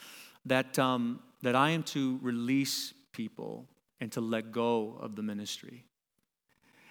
that, 0.46 0.78
um, 0.78 1.18
that 1.42 1.56
I 1.56 1.70
am 1.70 1.82
to 1.84 2.20
release 2.22 2.94
people 3.12 3.66
and 4.00 4.12
to 4.12 4.20
let 4.20 4.52
go 4.52 4.96
of 5.00 5.16
the 5.16 5.22
ministry 5.22 5.84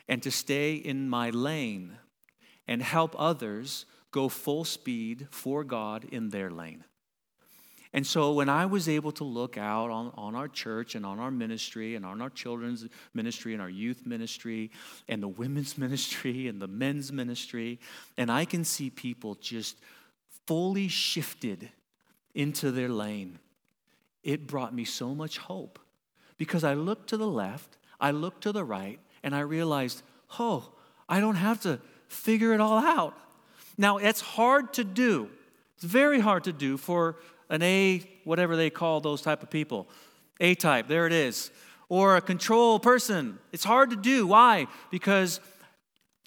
and 0.09 0.21
to 0.23 0.31
stay 0.31 0.73
in 0.73 1.09
my 1.09 1.29
lane 1.29 1.97
and 2.67 2.81
help 2.81 3.15
others 3.17 3.85
go 4.11 4.27
full 4.27 4.65
speed 4.65 5.27
for 5.31 5.63
God 5.63 6.05
in 6.11 6.29
their 6.29 6.49
lane. 6.49 6.83
And 7.93 8.05
so 8.05 8.33
when 8.33 8.49
I 8.49 8.65
was 8.65 8.89
able 8.89 9.11
to 9.13 9.23
look 9.23 9.57
out 9.57 9.89
on, 9.89 10.11
on 10.15 10.35
our 10.35 10.47
church 10.47 10.95
and 10.95 11.05
on 11.05 11.19
our 11.19 11.31
ministry 11.31 11.95
and 11.95 12.05
on 12.05 12.21
our 12.21 12.29
children's 12.29 12.85
ministry 13.13 13.53
and 13.53 13.61
our 13.61 13.69
youth 13.69 14.05
ministry 14.05 14.71
and 15.07 15.23
the 15.23 15.27
women's 15.27 15.77
ministry 15.77 16.47
and 16.47 16.61
the 16.61 16.67
men's 16.67 17.11
ministry, 17.11 17.79
and 18.17 18.31
I 18.31 18.45
can 18.45 18.63
see 18.63 18.89
people 18.89 19.35
just 19.35 19.77
fully 20.45 20.87
shifted 20.87 21.69
into 22.33 22.71
their 22.71 22.89
lane, 22.89 23.39
it 24.23 24.47
brought 24.47 24.73
me 24.73 24.85
so 24.85 25.15
much 25.15 25.37
hope. 25.37 25.79
Because 26.37 26.63
I 26.63 26.75
looked 26.75 27.09
to 27.09 27.17
the 27.17 27.27
left, 27.27 27.77
I 27.99 28.11
looked 28.11 28.43
to 28.43 28.51
the 28.51 28.63
right, 28.63 28.99
and 29.23 29.35
I 29.35 29.39
realized, 29.39 30.03
oh, 30.39 30.71
I 31.09 31.19
don't 31.19 31.35
have 31.35 31.61
to 31.61 31.79
figure 32.07 32.53
it 32.53 32.61
all 32.61 32.77
out. 32.77 33.17
Now, 33.77 33.97
it's 33.97 34.21
hard 34.21 34.73
to 34.73 34.83
do. 34.83 35.29
It's 35.75 35.83
very 35.83 36.19
hard 36.19 36.43
to 36.45 36.53
do 36.53 36.77
for 36.77 37.17
an 37.49 37.61
A, 37.61 38.01
whatever 38.23 38.55
they 38.55 38.69
call 38.69 38.99
those 38.99 39.21
type 39.21 39.43
of 39.43 39.49
people. 39.49 39.87
A 40.39 40.55
type, 40.55 40.87
there 40.87 41.07
it 41.07 41.13
is. 41.13 41.51
Or 41.89 42.17
a 42.17 42.21
control 42.21 42.79
person. 42.79 43.39
It's 43.51 43.63
hard 43.63 43.89
to 43.91 43.95
do. 43.95 44.27
Why? 44.27 44.67
Because 44.91 45.39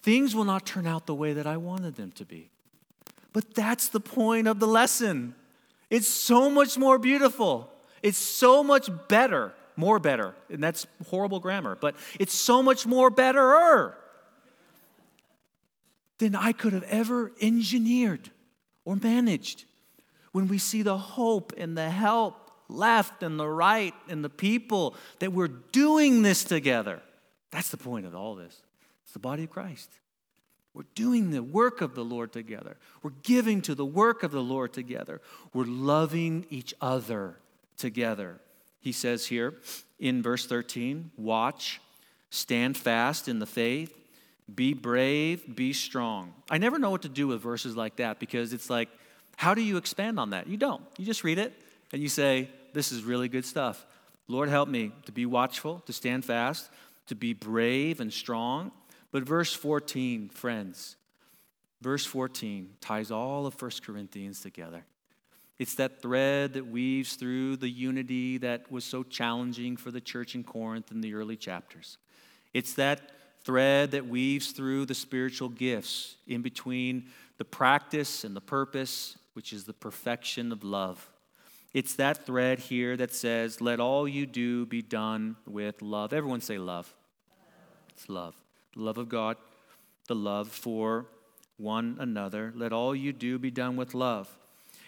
things 0.01 0.35
will 0.35 0.43
not 0.43 0.65
turn 0.65 0.87
out 0.87 1.05
the 1.05 1.15
way 1.15 1.33
that 1.33 1.45
I 1.45 1.57
wanted 1.57 1.95
them 1.95 2.11
to 2.13 2.25
be. 2.25 2.49
But 3.33 3.53
that's 3.53 3.87
the 3.87 3.99
point 3.99 4.47
of 4.47 4.59
the 4.59 4.67
lesson. 4.67 5.35
It's 5.89 6.07
so 6.07 6.49
much 6.49 6.77
more 6.77 6.97
beautiful. 6.97 7.71
It's 8.01 8.17
so 8.17 8.63
much 8.63 8.89
better, 9.07 9.53
more 9.75 9.99
better. 9.99 10.35
And 10.49 10.63
that's 10.63 10.87
horrible 11.09 11.39
grammar, 11.39 11.77
but 11.79 11.95
it's 12.19 12.33
so 12.33 12.63
much 12.63 12.85
more 12.85 13.09
betterer 13.09 13.97
than 16.17 16.35
I 16.35 16.51
could 16.51 16.73
have 16.73 16.83
ever 16.83 17.31
engineered 17.41 18.29
or 18.85 18.95
managed 18.95 19.65
when 20.31 20.47
we 20.47 20.57
see 20.57 20.81
the 20.81 20.97
hope 20.97 21.53
and 21.57 21.77
the 21.77 21.89
help 21.89 22.51
left 22.69 23.23
and 23.23 23.39
the 23.39 23.47
right 23.47 23.93
and 24.07 24.23
the 24.23 24.29
people 24.29 24.95
that 25.19 25.33
we're 25.33 25.47
doing 25.47 26.21
this 26.21 26.43
together. 26.43 27.01
That's 27.51 27.69
the 27.69 27.77
point 27.77 28.05
of 28.05 28.15
all 28.15 28.35
this. 28.35 28.61
It's 29.03 29.13
the 29.13 29.19
body 29.19 29.43
of 29.43 29.49
Christ. 29.49 29.89
We're 30.73 30.83
doing 30.95 31.31
the 31.31 31.43
work 31.43 31.81
of 31.81 31.95
the 31.95 32.03
Lord 32.03 32.31
together. 32.31 32.77
We're 33.03 33.11
giving 33.23 33.61
to 33.63 33.75
the 33.75 33.85
work 33.85 34.23
of 34.23 34.31
the 34.31 34.41
Lord 34.41 34.71
together. 34.71 35.19
We're 35.53 35.65
loving 35.65 36.45
each 36.49 36.73
other 36.79 37.35
together. 37.77 38.39
He 38.79 38.93
says 38.93 39.25
here 39.25 39.55
in 39.99 40.21
verse 40.21 40.45
13 40.45 41.11
watch, 41.17 41.81
stand 42.29 42.77
fast 42.77 43.27
in 43.27 43.39
the 43.39 43.45
faith, 43.45 43.93
be 44.53 44.73
brave, 44.73 45.55
be 45.55 45.73
strong. 45.73 46.33
I 46.49 46.57
never 46.57 46.79
know 46.79 46.89
what 46.89 47.01
to 47.01 47.09
do 47.09 47.27
with 47.27 47.41
verses 47.41 47.75
like 47.75 47.97
that 47.97 48.19
because 48.19 48.53
it's 48.53 48.69
like, 48.69 48.87
how 49.37 49.53
do 49.53 49.61
you 49.61 49.77
expand 49.77 50.19
on 50.19 50.31
that? 50.31 50.47
You 50.47 50.57
don't. 50.57 50.83
You 50.97 51.05
just 51.05 51.23
read 51.23 51.39
it 51.39 51.53
and 51.91 52.01
you 52.01 52.09
say, 52.09 52.49
This 52.73 52.91
is 52.91 53.03
really 53.03 53.27
good 53.27 53.45
stuff. 53.45 53.85
Lord, 54.27 54.49
help 54.49 54.69
me 54.69 54.91
to 55.05 55.11
be 55.11 55.25
watchful, 55.25 55.79
to 55.85 55.93
stand 55.93 56.23
fast, 56.23 56.69
to 57.07 57.15
be 57.15 57.33
brave 57.33 57.99
and 57.99 58.13
strong. 58.13 58.71
But 59.11 59.23
verse 59.23 59.53
14, 59.53 60.29
friends, 60.29 60.95
verse 61.81 62.05
14 62.05 62.69
ties 62.79 63.11
all 63.11 63.45
of 63.45 63.61
1 63.61 63.71
Corinthians 63.85 64.41
together. 64.41 64.85
It's 65.59 65.75
that 65.75 66.01
thread 66.01 66.53
that 66.53 66.67
weaves 66.67 67.15
through 67.15 67.57
the 67.57 67.69
unity 67.69 68.37
that 68.39 68.71
was 68.71 68.83
so 68.83 69.03
challenging 69.03 69.77
for 69.77 69.91
the 69.91 70.01
church 70.01 70.33
in 70.33 70.43
Corinth 70.43 70.91
in 70.91 71.01
the 71.01 71.13
early 71.13 71.35
chapters. 71.35 71.97
It's 72.53 72.73
that 72.75 73.11
thread 73.43 73.91
that 73.91 74.07
weaves 74.07 74.51
through 74.53 74.85
the 74.85 74.95
spiritual 74.95 75.49
gifts 75.49 76.15
in 76.27 76.41
between 76.41 77.09
the 77.37 77.45
practice 77.45 78.23
and 78.23 78.35
the 78.35 78.41
purpose 78.41 79.17
which 79.33 79.53
is 79.53 79.65
the 79.65 79.73
perfection 79.73 80.51
of 80.51 80.63
love. 80.63 81.09
It's 81.73 81.95
that 81.95 82.25
thread 82.25 82.59
here 82.59 82.97
that 82.97 83.13
says, 83.13 83.61
Let 83.61 83.79
all 83.79 84.07
you 84.07 84.25
do 84.25 84.65
be 84.65 84.81
done 84.81 85.37
with 85.47 85.81
love. 85.81 86.13
Everyone 86.13 86.41
say 86.41 86.57
love. 86.57 86.93
It's 87.89 88.09
love. 88.09 88.35
The 88.73 88.81
love 88.81 88.97
of 88.97 89.09
God, 89.09 89.37
the 90.07 90.15
love 90.15 90.49
for 90.49 91.05
one 91.57 91.97
another. 91.99 92.51
Let 92.55 92.73
all 92.73 92.95
you 92.95 93.13
do 93.13 93.39
be 93.39 93.51
done 93.51 93.75
with 93.75 93.93
love. 93.93 94.29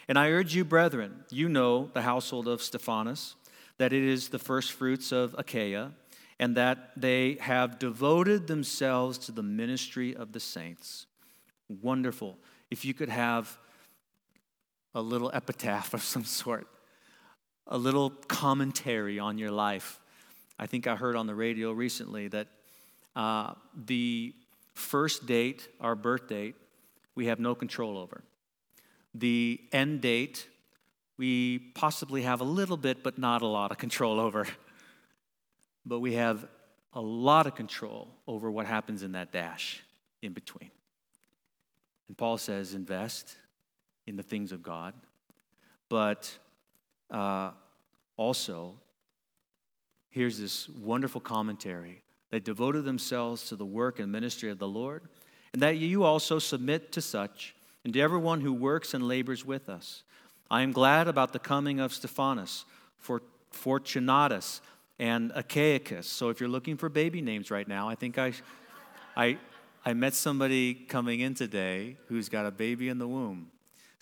And 0.08 0.18
I 0.18 0.30
urge 0.30 0.54
you, 0.54 0.64
brethren, 0.64 1.24
you 1.30 1.48
know 1.48 1.90
the 1.94 2.02
household 2.02 2.48
of 2.48 2.62
Stephanas, 2.62 3.36
that 3.78 3.92
it 3.92 4.02
is 4.02 4.28
the 4.28 4.38
first 4.38 4.72
fruits 4.72 5.12
of 5.12 5.34
Achaia, 5.38 5.92
and 6.38 6.56
that 6.56 6.90
they 6.96 7.38
have 7.40 7.78
devoted 7.78 8.46
themselves 8.46 9.16
to 9.18 9.32
the 9.32 9.42
ministry 9.42 10.14
of 10.14 10.32
the 10.32 10.40
saints. 10.40 11.06
Wonderful. 11.68 12.38
If 12.70 12.84
you 12.84 12.92
could 12.92 13.08
have 13.08 13.56
a 14.94 15.02
little 15.02 15.30
epitaph 15.34 15.92
of 15.94 16.02
some 16.02 16.24
sort, 16.24 16.66
a 17.66 17.76
little 17.76 18.10
commentary 18.10 19.18
on 19.18 19.38
your 19.38 19.50
life. 19.50 20.00
I 20.58 20.66
think 20.66 20.86
I 20.86 20.94
heard 20.94 21.16
on 21.16 21.26
the 21.26 21.34
radio 21.34 21.72
recently 21.72 22.28
that 22.28 22.48
uh, 23.16 23.54
the 23.74 24.34
first 24.74 25.26
date, 25.26 25.68
our 25.80 25.94
birth 25.94 26.28
date, 26.28 26.54
we 27.14 27.26
have 27.26 27.40
no 27.40 27.54
control 27.54 27.98
over. 27.98 28.22
The 29.14 29.60
end 29.72 30.00
date, 30.00 30.48
we 31.16 31.58
possibly 31.58 32.22
have 32.22 32.40
a 32.40 32.44
little 32.44 32.76
bit, 32.76 33.02
but 33.02 33.18
not 33.18 33.42
a 33.42 33.46
lot 33.46 33.70
of 33.70 33.78
control 33.78 34.20
over. 34.20 34.46
But 35.86 36.00
we 36.00 36.14
have 36.14 36.46
a 36.92 37.00
lot 37.00 37.46
of 37.46 37.54
control 37.54 38.08
over 38.26 38.50
what 38.50 38.66
happens 38.66 39.02
in 39.02 39.12
that 39.12 39.32
dash 39.32 39.82
in 40.22 40.32
between. 40.32 40.70
And 42.08 42.16
Paul 42.16 42.38
says, 42.38 42.74
invest 42.74 43.36
in 44.06 44.16
the 44.16 44.22
things 44.22 44.52
of 44.52 44.62
God, 44.62 44.94
but 45.88 46.36
uh, 47.10 47.50
also, 48.16 48.74
here's 50.10 50.38
this 50.38 50.68
wonderful 50.68 51.20
commentary 51.20 52.02
they 52.30 52.40
devoted 52.40 52.84
themselves 52.84 53.44
to 53.48 53.54
the 53.54 53.64
work 53.64 54.00
and 54.00 54.10
ministry 54.10 54.50
of 54.50 54.58
the 54.58 54.66
Lord, 54.66 55.02
and 55.52 55.62
that 55.62 55.76
you 55.76 56.02
also 56.02 56.40
submit 56.40 56.90
to 56.92 57.00
such, 57.00 57.54
and 57.84 57.92
to 57.94 58.00
everyone 58.00 58.40
who 58.40 58.52
works 58.52 58.92
and 58.92 59.06
labors 59.06 59.44
with 59.44 59.68
us. 59.68 60.02
I 60.50 60.62
am 60.62 60.72
glad 60.72 61.06
about 61.06 61.32
the 61.32 61.38
coming 61.38 61.78
of 61.78 61.92
Stephanas, 61.92 62.64
for 62.98 63.22
Fortunatus, 63.50 64.60
and 64.98 65.32
Achaicus. 65.32 66.04
So 66.04 66.28
if 66.28 66.40
you're 66.40 66.48
looking 66.48 66.76
for 66.76 66.88
baby 66.88 67.20
names 67.20 67.50
right 67.50 67.66
now, 67.66 67.88
I 67.88 67.94
think 67.94 68.18
I, 68.18 68.32
I, 69.16 69.38
I 69.84 69.94
met 69.94 70.14
somebody 70.14 70.74
coming 70.74 71.20
in 71.20 71.34
today 71.34 71.96
who's 72.08 72.28
got 72.28 72.46
a 72.46 72.50
baby 72.50 72.88
in 72.88 72.98
the 72.98 73.08
womb. 73.08 73.50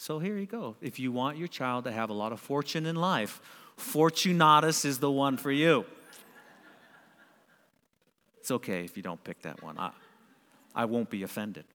So 0.03 0.19
here 0.19 0.37
you 0.37 0.47
go. 0.47 0.75
If 0.81 0.99
you 0.99 1.13
want 1.13 1.39
your 1.39 1.47
child 1.47 1.85
to 1.85 1.93
have 1.93 2.11
a 2.11 2.13
lot 2.13 2.33
of 2.33 2.41
fortune 2.41 2.87
in 2.87 2.97
life, 2.97 3.41
Fortunatus 3.77 4.85
is 4.85 4.99
the 4.99 5.09
one 5.09 5.37
for 5.37 5.53
you. 5.53 5.87
It's 8.41 8.51
okay 8.51 8.85
if 8.85 8.97
you 8.97 9.05
don't 9.05 9.23
pick 9.23 9.43
that 9.43 9.63
one. 9.63 9.79
I, 9.79 9.93
I 10.75 10.87
won't 10.87 11.09
be 11.09 11.23
offended. 11.23 11.67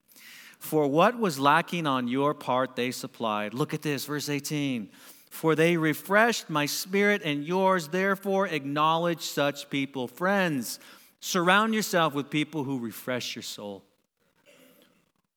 For 0.59 0.89
what 0.89 1.17
was 1.17 1.39
lacking 1.39 1.87
on 1.87 2.09
your 2.09 2.33
part, 2.33 2.75
they 2.75 2.91
supplied. 2.91 3.53
Look 3.53 3.73
at 3.73 3.81
this, 3.81 4.03
verse 4.03 4.27
18. 4.27 4.89
For 5.29 5.55
they 5.55 5.77
refreshed 5.77 6.49
my 6.49 6.65
spirit 6.65 7.21
and 7.23 7.45
yours, 7.45 7.87
therefore 7.87 8.45
acknowledge 8.47 9.21
such 9.21 9.69
people. 9.69 10.05
Friends, 10.05 10.81
surround 11.21 11.73
yourself 11.73 12.13
with 12.13 12.29
people 12.29 12.65
who 12.65 12.77
refresh 12.79 13.37
your 13.37 13.43
soul, 13.43 13.85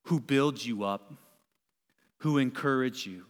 who 0.07 0.18
build 0.18 0.64
you 0.64 0.83
up, 0.83 1.12
who 2.21 2.39
encourage 2.39 3.07
you, 3.07 3.25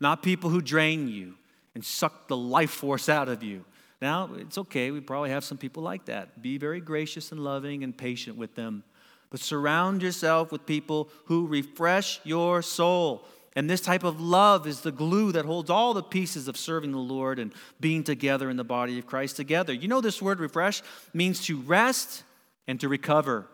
not 0.00 0.22
people 0.22 0.50
who 0.50 0.60
drain 0.60 1.08
you 1.08 1.34
and 1.74 1.84
suck 1.84 2.28
the 2.28 2.36
life 2.36 2.70
force 2.70 3.08
out 3.08 3.28
of 3.28 3.42
you. 3.42 3.64
Now, 4.00 4.30
it's 4.36 4.58
okay. 4.58 4.90
We 4.90 5.00
probably 5.00 5.30
have 5.30 5.44
some 5.44 5.58
people 5.58 5.82
like 5.82 6.06
that. 6.06 6.42
Be 6.42 6.58
very 6.58 6.80
gracious 6.80 7.30
and 7.32 7.42
loving 7.42 7.84
and 7.84 7.96
patient 7.96 8.36
with 8.36 8.54
them. 8.54 8.82
But 9.30 9.40
surround 9.40 10.02
yourself 10.02 10.52
with 10.52 10.66
people 10.66 11.08
who 11.26 11.46
refresh 11.46 12.20
your 12.24 12.62
soul. 12.62 13.24
And 13.54 13.70
this 13.70 13.80
type 13.80 14.02
of 14.02 14.20
love 14.20 14.66
is 14.66 14.80
the 14.80 14.92
glue 14.92 15.32
that 15.32 15.44
holds 15.44 15.70
all 15.70 15.94
the 15.94 16.02
pieces 16.02 16.48
of 16.48 16.56
serving 16.56 16.92
the 16.92 16.98
Lord 16.98 17.38
and 17.38 17.52
being 17.80 18.02
together 18.02 18.50
in 18.50 18.56
the 18.56 18.64
body 18.64 18.98
of 18.98 19.06
Christ 19.06 19.36
together. 19.36 19.72
You 19.72 19.88
know, 19.88 20.00
this 20.00 20.20
word 20.20 20.40
refresh 20.40 20.82
means 21.14 21.44
to 21.46 21.60
rest 21.60 22.24
and 22.66 22.80
to 22.80 22.88
recover. 22.88 23.46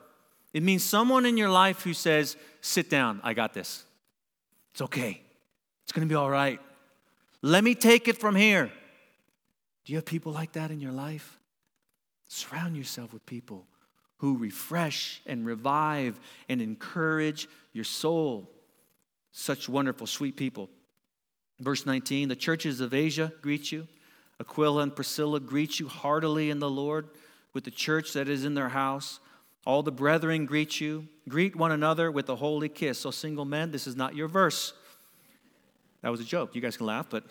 It 0.55 0.63
means 0.63 0.83
someone 0.83 1.27
in 1.27 1.37
your 1.37 1.51
life 1.51 1.83
who 1.83 1.93
says, 1.93 2.37
Sit 2.61 2.89
down, 2.89 3.21
I 3.23 3.35
got 3.35 3.55
this. 3.55 3.85
It's 4.79 4.83
okay. 4.85 5.21
It's 5.83 5.91
going 5.91 6.07
to 6.07 6.09
be 6.09 6.15
all 6.15 6.31
right. 6.31 6.61
Let 7.43 7.65
me 7.65 7.75
take 7.75 8.07
it 8.07 8.17
from 8.17 8.37
here. 8.37 8.67
Do 9.85 9.93
you 9.93 9.97
have 9.97 10.05
people 10.05 10.31
like 10.31 10.53
that 10.53 10.71
in 10.71 10.79
your 10.79 10.93
life? 10.93 11.37
Surround 12.29 12.77
yourself 12.77 13.13
with 13.13 13.27
people 13.27 13.67
who 14.19 14.37
refresh 14.39 15.21
and 15.27 15.45
revive 15.45 16.21
and 16.49 16.63
encourage 16.63 17.49
your 17.73 17.83
soul. 17.83 18.49
Such 19.33 19.69
wonderful, 19.69 20.07
sweet 20.07 20.37
people. 20.37 20.71
Verse 21.59 21.85
19 21.85 22.29
The 22.29 22.37
churches 22.37 22.81
of 22.81 22.95
Asia 22.95 23.33
greet 23.43 23.73
you. 23.73 23.89
Aquila 24.39 24.85
and 24.85 24.95
Priscilla 24.95 25.41
greet 25.41 25.81
you 25.81 25.89
heartily 25.89 26.51
in 26.51 26.61
the 26.61 26.71
Lord 26.71 27.09
with 27.53 27.65
the 27.65 27.73
church 27.73 28.13
that 28.13 28.29
is 28.29 28.45
in 28.45 28.55
their 28.55 28.69
house. 28.69 29.19
All 29.69 29.85
the 29.85 29.93
brethren 29.93 30.47
greet 30.47 30.81
you. 30.81 31.07
Greet 31.29 31.55
one 31.55 31.71
another 31.71 32.11
with 32.11 32.29
a 32.29 32.37
holy 32.37 32.69
kiss. 32.69 32.99
So, 32.99 33.13
single 33.13 33.45
men, 33.45 33.71
this 33.71 33.87
is 33.87 33.95
not 33.95 34.17
your 34.17 34.27
verse. 34.27 34.73
That 36.03 36.09
was 36.09 36.21
a 36.21 36.25
joke. 36.25 36.55
You 36.55 36.61
guys 36.61 36.77
can 36.77 36.87
laugh, 36.87 37.07
but 37.09 37.23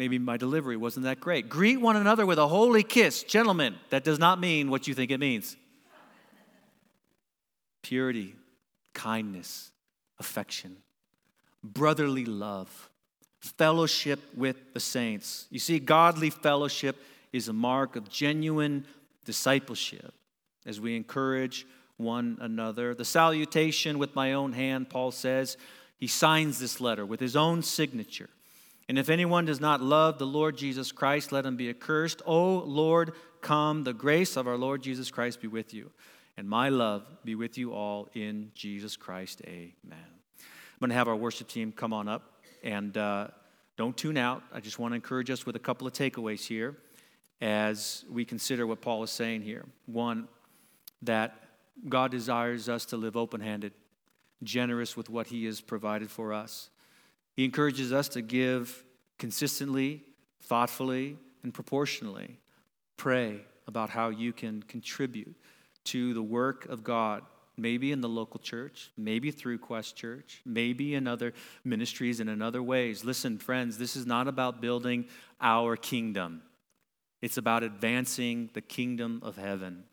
Maybe 0.00 0.18
my 0.18 0.38
delivery 0.38 0.78
wasn't 0.78 1.04
that 1.04 1.20
great. 1.20 1.50
Greet 1.50 1.78
one 1.78 1.94
another 1.94 2.24
with 2.24 2.38
a 2.38 2.48
holy 2.48 2.82
kiss. 2.82 3.22
Gentlemen, 3.22 3.74
that 3.90 4.02
does 4.02 4.18
not 4.18 4.40
mean 4.40 4.70
what 4.70 4.88
you 4.88 4.94
think 4.94 5.10
it 5.10 5.20
means. 5.20 5.58
Purity, 7.82 8.34
kindness, 8.94 9.72
affection, 10.18 10.78
brotherly 11.62 12.24
love, 12.24 12.88
fellowship 13.40 14.20
with 14.34 14.72
the 14.72 14.80
saints. 14.80 15.46
You 15.50 15.58
see, 15.58 15.78
godly 15.78 16.30
fellowship 16.30 16.96
is 17.30 17.48
a 17.48 17.52
mark 17.52 17.94
of 17.94 18.08
genuine 18.08 18.86
discipleship 19.26 20.14
as 20.66 20.80
we 20.80 20.96
encourage 20.96 21.66
one 21.96 22.38
another. 22.40 22.94
The 22.94 23.04
salutation 23.04 23.98
with 23.98 24.14
my 24.14 24.32
own 24.32 24.52
hand, 24.52 24.88
Paul 24.90 25.10
says, 25.10 25.56
he 25.98 26.06
signs 26.06 26.58
this 26.58 26.80
letter 26.80 27.04
with 27.04 27.20
his 27.20 27.36
own 27.36 27.62
signature. 27.62 28.30
And 28.88 28.98
if 28.98 29.08
anyone 29.08 29.44
does 29.44 29.60
not 29.60 29.80
love 29.80 30.18
the 30.18 30.26
Lord 30.26 30.56
Jesus 30.56 30.90
Christ, 30.90 31.30
let 31.30 31.46
him 31.46 31.56
be 31.56 31.68
accursed. 31.68 32.22
O 32.26 32.58
Lord, 32.58 33.12
come, 33.40 33.84
the 33.84 33.92
grace 33.92 34.36
of 34.36 34.48
our 34.48 34.56
Lord 34.56 34.82
Jesus 34.82 35.10
Christ 35.10 35.40
be 35.40 35.46
with 35.46 35.72
you, 35.72 35.90
and 36.36 36.48
my 36.48 36.70
love 36.70 37.04
be 37.24 37.34
with 37.34 37.56
you 37.56 37.72
all 37.72 38.08
in 38.14 38.50
Jesus 38.54 38.96
Christ. 38.96 39.42
Amen. 39.46 39.70
I'm 39.90 40.78
going 40.80 40.90
to 40.90 40.96
have 40.96 41.08
our 41.08 41.16
worship 41.16 41.48
team 41.48 41.70
come 41.70 41.92
on 41.92 42.08
up, 42.08 42.42
and 42.64 42.96
uh, 42.96 43.28
don't 43.76 43.96
tune 43.96 44.16
out. 44.16 44.42
I 44.52 44.60
just 44.60 44.78
want 44.78 44.92
to 44.92 44.96
encourage 44.96 45.30
us 45.30 45.46
with 45.46 45.54
a 45.54 45.60
couple 45.60 45.86
of 45.86 45.92
takeaways 45.92 46.46
here 46.46 46.76
as 47.40 48.04
we 48.10 48.24
consider 48.24 48.66
what 48.66 48.80
Paul 48.80 49.02
is 49.02 49.10
saying 49.10 49.42
here. 49.42 49.66
One, 49.86 50.28
that 51.02 51.34
God 51.88 52.10
desires 52.10 52.68
us 52.68 52.84
to 52.86 52.96
live 52.96 53.16
open 53.16 53.40
handed, 53.40 53.72
generous 54.42 54.96
with 54.96 55.08
what 55.08 55.28
he 55.28 55.46
has 55.46 55.60
provided 55.60 56.10
for 56.10 56.32
us. 56.32 56.70
He 57.36 57.44
encourages 57.44 57.92
us 57.92 58.08
to 58.10 58.22
give 58.22 58.84
consistently, 59.18 60.02
thoughtfully, 60.42 61.16
and 61.42 61.54
proportionally. 61.54 62.38
Pray 62.96 63.40
about 63.66 63.90
how 63.90 64.10
you 64.10 64.32
can 64.32 64.62
contribute 64.62 65.34
to 65.84 66.12
the 66.12 66.22
work 66.22 66.66
of 66.66 66.84
God, 66.84 67.22
maybe 67.56 67.92
in 67.92 68.00
the 68.00 68.08
local 68.08 68.40
church, 68.40 68.90
maybe 68.96 69.30
through 69.30 69.58
Quest 69.58 69.96
Church, 69.96 70.42
maybe 70.44 70.94
in 70.94 71.06
other 71.06 71.32
ministries 71.64 72.20
and 72.20 72.28
in 72.28 72.42
other 72.42 72.62
ways. 72.62 73.04
Listen, 73.04 73.38
friends, 73.38 73.78
this 73.78 73.96
is 73.96 74.06
not 74.06 74.28
about 74.28 74.60
building 74.60 75.06
our 75.40 75.76
kingdom, 75.76 76.42
it's 77.22 77.36
about 77.36 77.62
advancing 77.62 78.50
the 78.54 78.60
kingdom 78.60 79.20
of 79.22 79.36
heaven. 79.36 79.84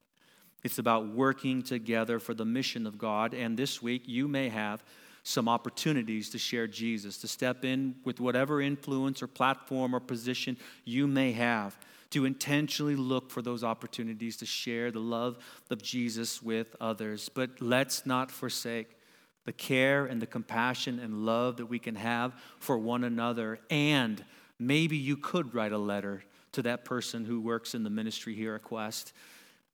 It's 0.64 0.80
about 0.80 1.08
working 1.08 1.62
together 1.62 2.20
for 2.20 2.34
the 2.34 2.46
mission 2.46 2.86
of 2.88 2.98
God. 2.98 3.34
And 3.34 3.58
this 3.58 3.82
week, 3.82 4.04
you 4.06 4.28
may 4.28 4.50
have 4.50 4.84
some 5.24 5.50
opportunities 5.50 6.30
to 6.30 6.38
share 6.38 6.68
Jesus, 6.68 7.18
to 7.18 7.28
step 7.28 7.66
in 7.66 7.96
with 8.06 8.20
whatever 8.20 8.62
influence 8.62 9.22
or 9.22 9.28
platform 9.28 9.94
or 9.94 10.00
position 10.00 10.58
you 10.86 11.06
may 11.06 11.34
have, 11.34 11.78
to 12.12 12.24
intentionally 12.24 12.96
look 12.96 13.30
for 13.30 13.42
those 13.42 13.64
opportunities 13.64 14.38
to 14.38 14.46
share 14.46 14.90
the 14.90 15.00
love 15.00 15.38
of 15.70 15.82
Jesus 15.82 16.42
with 16.42 16.76
others. 16.80 17.30
But 17.30 17.62
let's 17.62 18.06
not 18.06 18.32
forsake 18.32 18.98
the 19.44 19.52
care 19.52 20.06
and 20.06 20.22
the 20.22 20.28
compassion 20.28 21.00
and 21.00 21.26
love 21.26 21.58
that 21.58 21.66
we 21.66 21.80
can 21.80 21.96
have 21.96 22.34
for 22.60 22.78
one 22.78 23.04
another. 23.04 23.60
And 23.70 24.24
maybe 24.60 24.96
you 24.96 25.18
could 25.18 25.54
write 25.54 25.74
a 25.74 25.78
letter 25.78 26.24
to 26.54 26.62
that 26.64 26.86
person 26.86 27.26
who 27.26 27.42
works 27.42 27.76
in 27.76 27.84
the 27.84 27.90
ministry 27.90 28.34
here 28.34 28.56
at 28.56 28.64
Quest 28.64 29.14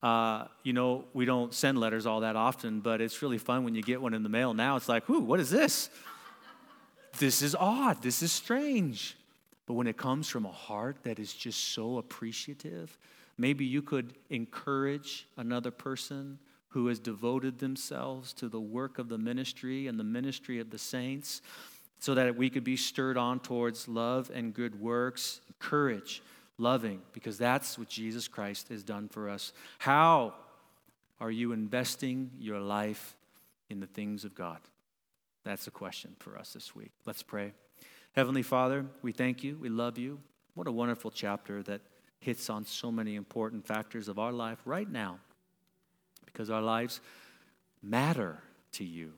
uh, 0.04 0.48
you 0.64 0.74
know, 0.74 1.06
we 1.14 1.24
don't 1.24 1.54
send 1.54 1.80
letters 1.80 2.06
all 2.06 2.20
that 2.20 2.36
often, 2.36 2.82
but 2.82 3.00
it's 3.00 3.22
really 3.22 3.38
fun 3.38 3.64
when 3.64 3.74
you 3.74 3.82
get 3.82 4.02
one 4.02 4.14
in 4.14 4.22
the 4.22 4.30
mail. 4.30 4.54
Now 4.54 4.76
it's 4.76 4.90
like, 4.90 5.08
whoo, 5.08 5.22
what 5.22 5.40
is 5.40 5.50
this? 5.50 5.90
This 7.20 7.42
is 7.42 7.56
odd. 7.56 8.02
This 8.02 8.22
is 8.22 8.32
strange. 8.32 9.16
But 9.66 9.76
when 9.76 9.88
it 9.88 9.96
comes 9.96 10.28
from 10.28 10.46
a 10.46 10.52
heart 10.52 10.98
that 11.04 11.20
is 11.20 11.34
just 11.34 11.74
so 11.74 12.00
appreciative, 12.00 12.98
maybe 13.38 13.64
you 13.64 13.82
could 13.82 14.14
encourage 14.30 15.26
another 15.38 15.72
person 15.72 16.38
who 16.68 16.88
has 16.88 17.00
devoted 17.00 17.60
themselves 17.60 18.34
to 18.34 18.50
the 18.50 18.60
work 18.60 19.00
of 19.00 19.08
the 19.08 19.18
ministry 19.18 19.88
and 19.88 19.98
the 19.98 20.04
ministry 20.04 20.60
of 20.60 20.70
the 20.70 20.78
saints 20.78 21.42
so 22.00 22.14
that 22.14 22.36
we 22.36 22.50
could 22.50 22.66
be 22.66 22.76
stirred 22.76 23.16
on 23.16 23.40
towards 23.40 23.88
love 23.88 24.30
and 24.34 24.54
good 24.54 24.82
works, 24.82 25.40
courage 25.60 26.22
loving, 26.58 27.02
because 27.14 27.38
that's 27.38 27.78
what 27.78 27.90
Jesus 27.90 28.28
Christ 28.28 28.70
has 28.70 28.84
done 28.84 29.10
for 29.10 29.30
us. 29.30 29.54
How 29.80 30.34
are 31.20 31.32
you 31.32 31.52
investing 31.52 32.32
your 32.40 32.60
life 32.60 33.16
in 33.70 33.80
the 33.80 33.88
things 33.88 34.26
of 34.26 34.36
God? 34.36 34.60
That's 35.44 35.66
the 35.66 35.72
question 35.72 36.16
for 36.20 36.38
us 36.38 36.54
this 36.54 36.76
week. 36.76 36.92
Let's 37.06 37.24
pray. 37.24 37.54
Heavenly 38.14 38.44
Father, 38.44 38.86
we 39.02 39.12
thank 39.12 39.44
you. 39.44 39.58
We 39.60 39.70
love 39.70 39.98
you. 39.98 40.20
What 40.54 40.68
a 40.68 40.72
wonderful 40.72 41.12
chapter 41.12 41.64
that 41.64 41.82
hits 42.20 42.50
on 42.50 42.66
so 42.66 42.92
many 42.92 43.16
important 43.16 43.66
factors 43.66 44.08
of 44.08 44.20
our 44.20 44.32
life 44.32 44.60
right 44.66 44.90
now 44.90 45.20
because 46.26 46.50
our 46.50 46.62
lives 46.62 47.02
matter 47.82 48.40
to 48.74 48.84
you. 48.84 49.14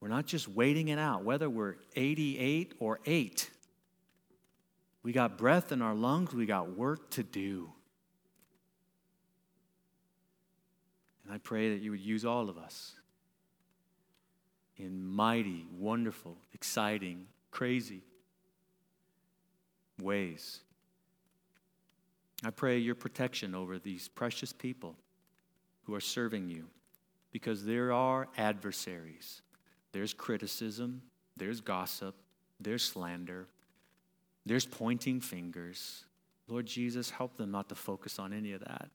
We're 0.00 0.08
not 0.08 0.26
just 0.26 0.48
waiting 0.48 0.88
it 0.88 0.98
out, 0.98 1.24
whether 1.24 1.48
we're 1.48 1.76
88 1.94 2.74
or 2.78 3.00
8. 3.06 3.50
We 5.06 5.12
got 5.12 5.38
breath 5.38 5.70
in 5.70 5.82
our 5.82 5.94
lungs, 5.94 6.34
we 6.34 6.46
got 6.46 6.76
work 6.76 7.10
to 7.10 7.22
do. 7.22 7.70
And 11.22 11.32
I 11.32 11.38
pray 11.38 11.70
that 11.70 11.80
you 11.80 11.92
would 11.92 12.00
use 12.00 12.24
all 12.24 12.48
of 12.48 12.58
us 12.58 12.96
in 14.76 15.06
mighty, 15.06 15.64
wonderful, 15.78 16.36
exciting, 16.54 17.28
crazy 17.52 18.02
ways. 20.02 20.58
I 22.44 22.50
pray 22.50 22.78
your 22.78 22.96
protection 22.96 23.54
over 23.54 23.78
these 23.78 24.08
precious 24.08 24.52
people 24.52 24.96
who 25.84 25.94
are 25.94 26.00
serving 26.00 26.50
you 26.50 26.64
because 27.30 27.64
there 27.64 27.92
are 27.92 28.26
adversaries. 28.36 29.40
There's 29.92 30.12
criticism, 30.12 31.02
there's 31.36 31.60
gossip, 31.60 32.16
there's 32.58 32.82
slander, 32.82 33.46
there's 34.46 34.64
pointing 34.64 35.20
fingers. 35.20 36.04
Lord 36.48 36.66
Jesus, 36.66 37.10
help 37.10 37.36
them 37.36 37.50
not 37.50 37.68
to 37.68 37.74
focus 37.74 38.18
on 38.18 38.32
any 38.32 38.52
of 38.52 38.60
that, 38.60 38.88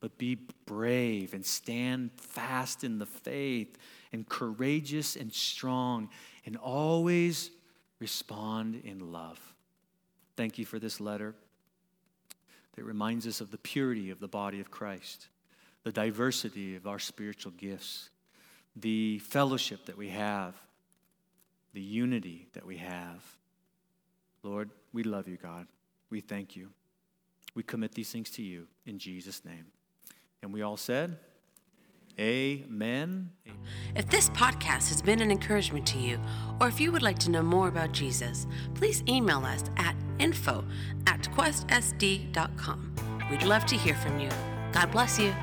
but 0.00 0.16
be 0.16 0.38
brave 0.64 1.34
and 1.34 1.44
stand 1.44 2.10
fast 2.16 2.84
in 2.84 2.98
the 2.98 3.06
faith 3.06 3.76
and 4.12 4.28
courageous 4.28 5.16
and 5.16 5.32
strong 5.32 6.08
and 6.44 6.56
always 6.56 7.50
respond 7.98 8.80
in 8.84 9.12
love. 9.12 9.40
Thank 10.36 10.58
you 10.58 10.64
for 10.64 10.78
this 10.78 11.00
letter 11.00 11.34
that 12.76 12.84
reminds 12.84 13.26
us 13.26 13.40
of 13.40 13.50
the 13.50 13.58
purity 13.58 14.10
of 14.10 14.20
the 14.20 14.28
body 14.28 14.60
of 14.60 14.70
Christ, 14.70 15.28
the 15.82 15.92
diversity 15.92 16.76
of 16.76 16.86
our 16.86 16.98
spiritual 17.00 17.52
gifts, 17.52 18.10
the 18.76 19.18
fellowship 19.20 19.86
that 19.86 19.96
we 19.96 20.10
have, 20.10 20.54
the 21.72 21.80
unity 21.80 22.46
that 22.52 22.66
we 22.66 22.76
have. 22.76 23.24
Lord, 24.46 24.70
we 24.92 25.02
love 25.02 25.26
you, 25.26 25.36
God. 25.36 25.66
We 26.08 26.20
thank 26.20 26.54
you. 26.54 26.70
We 27.56 27.64
commit 27.64 27.92
these 27.92 28.12
things 28.12 28.30
to 28.30 28.42
you 28.42 28.68
in 28.86 28.98
Jesus' 28.98 29.44
name. 29.44 29.66
And 30.42 30.52
we 30.52 30.62
all 30.62 30.76
said, 30.76 31.18
Amen. 32.18 33.30
If 33.94 34.08
this 34.08 34.30
podcast 34.30 34.88
has 34.88 35.02
been 35.02 35.20
an 35.20 35.30
encouragement 35.30 35.86
to 35.88 35.98
you, 35.98 36.18
or 36.60 36.68
if 36.68 36.80
you 36.80 36.90
would 36.92 37.02
like 37.02 37.18
to 37.20 37.30
know 37.30 37.42
more 37.42 37.68
about 37.68 37.92
Jesus, 37.92 38.46
please 38.74 39.02
email 39.06 39.44
us 39.44 39.64
at 39.76 39.94
info 40.18 40.64
at 41.06 41.22
questsd.com. 41.24 42.94
We'd 43.30 43.42
love 43.42 43.66
to 43.66 43.76
hear 43.76 43.94
from 43.96 44.18
you. 44.18 44.30
God 44.72 44.90
bless 44.92 45.18
you. 45.18 45.34